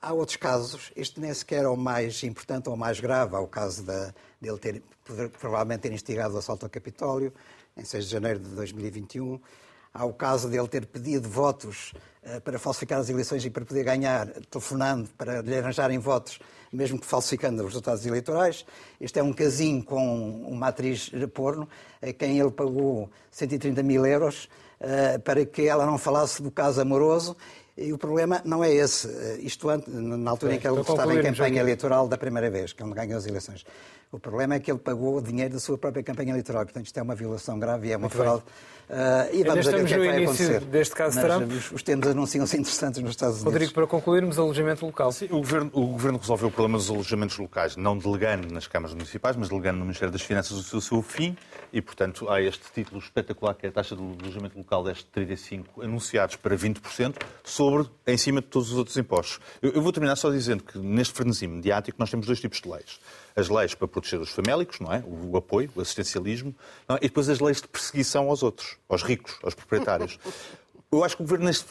[0.00, 3.34] há outros casos, este nem sequer é o mais importante ou o mais grave.
[3.34, 4.82] Há o caso de, dele ter,
[5.40, 7.34] provavelmente ter instigado o assalto ao Capitólio,
[7.76, 9.40] em 6 de janeiro de 2021.
[9.92, 13.82] Há o caso dele ter pedido votos uh, para falsificar as eleições e para poder
[13.82, 16.38] ganhar, telefonando para lhe arranjarem votos,
[16.72, 18.64] mesmo que falsificando os resultados eleitorais.
[19.00, 21.68] Este é um casinho com uma atriz de porno,
[22.00, 24.48] a quem ele pagou 130 mil euros
[24.80, 27.36] uh, para que ela não falasse do caso amoroso.
[27.76, 29.08] E o problema não é esse.
[29.08, 32.82] Uh, isto na altura em que ele estava em campanha eleitoral da primeira vez, que
[32.82, 33.64] ele ganhou as eleições.
[34.12, 36.64] O problema é que ele pagou o dinheiro da sua própria campanha eleitoral.
[36.64, 38.42] Portanto, isto é uma violação grave e é uma fraude.
[38.90, 40.60] Uh, e vamos ver o que é que vai acontecer.
[40.62, 41.52] Deste caso Mas Trump.
[41.52, 43.52] Os, os tempos anunciam-se interessantes nos Estados Unidos.
[43.52, 45.12] Rodrigo, para concluirmos, alojamento local.
[45.12, 48.94] Sim, o, governo, o Governo resolveu o problema dos alojamentos locais, não delegando nas câmaras
[48.94, 51.36] municipais, mas delegando no Ministério das Finanças o seu, seu fim.
[51.72, 55.82] E, portanto, há este título espetacular, que é a taxa de alojamento local deste 35,
[55.82, 59.38] anunciados para 20%, sobre, em cima de todos os outros impostos.
[59.62, 62.68] Eu, eu vou terminar só dizendo que, neste frenesim mediático, nós temos dois tipos de
[62.68, 62.98] leis
[63.34, 65.02] as leis para proteger os famélicos, não é?
[65.06, 66.54] o apoio, o assistencialismo,
[66.88, 66.96] é?
[66.96, 70.18] e depois as leis de perseguição aos outros, aos ricos, aos proprietários.
[70.92, 71.64] Eu acho que o governo neste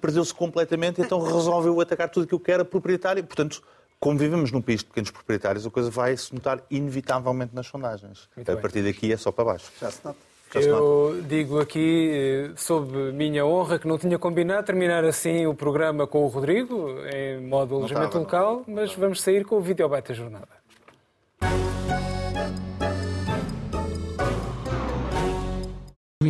[0.00, 3.24] perdeu-se completamente, então resolveu atacar tudo aquilo que era proprietário.
[3.24, 3.60] Portanto,
[3.98, 8.28] como vivemos num país de pequenos proprietários, a coisa vai se notar inevitavelmente nas sondagens.
[8.36, 9.72] Muito a partir daqui é só para baixo.
[9.80, 10.30] Já se nota.
[10.54, 16.08] Eu digo aqui, eh, sob minha honra, que não tinha combinado terminar assim o programa
[16.08, 20.59] com o Rodrigo, em modo alojamento local, mas vamos sair com o vídeo da jornada.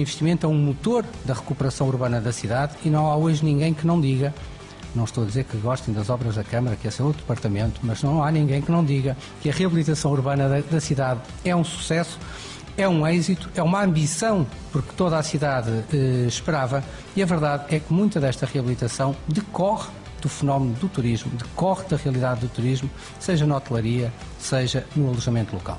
[0.01, 3.87] Investimento é um motor da recuperação urbana da cidade e não há hoje ninguém que
[3.87, 4.35] não diga,
[4.95, 7.81] não estou a dizer que gostem das obras da Câmara, que esse é outro departamento,
[7.83, 11.55] mas não há ninguém que não diga que a reabilitação urbana da, da cidade é
[11.55, 12.19] um sucesso,
[12.77, 16.83] é um êxito, é uma ambição, porque toda a cidade eh, esperava,
[17.15, 19.89] e a verdade é que muita desta reabilitação decorre
[20.21, 25.55] do fenómeno do turismo, decorre da realidade do turismo, seja na hotelaria, seja no alojamento
[25.55, 25.79] local.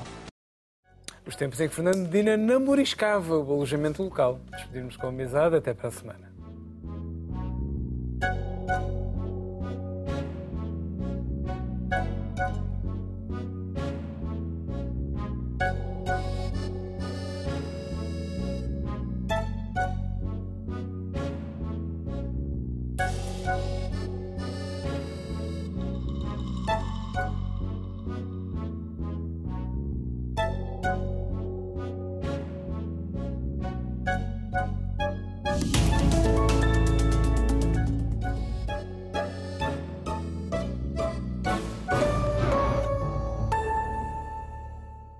[1.26, 4.40] Os tempos em que Fernando Medina namoriscava o alojamento local.
[4.50, 5.56] Despedimos com amizade.
[5.56, 6.32] Até para a semana.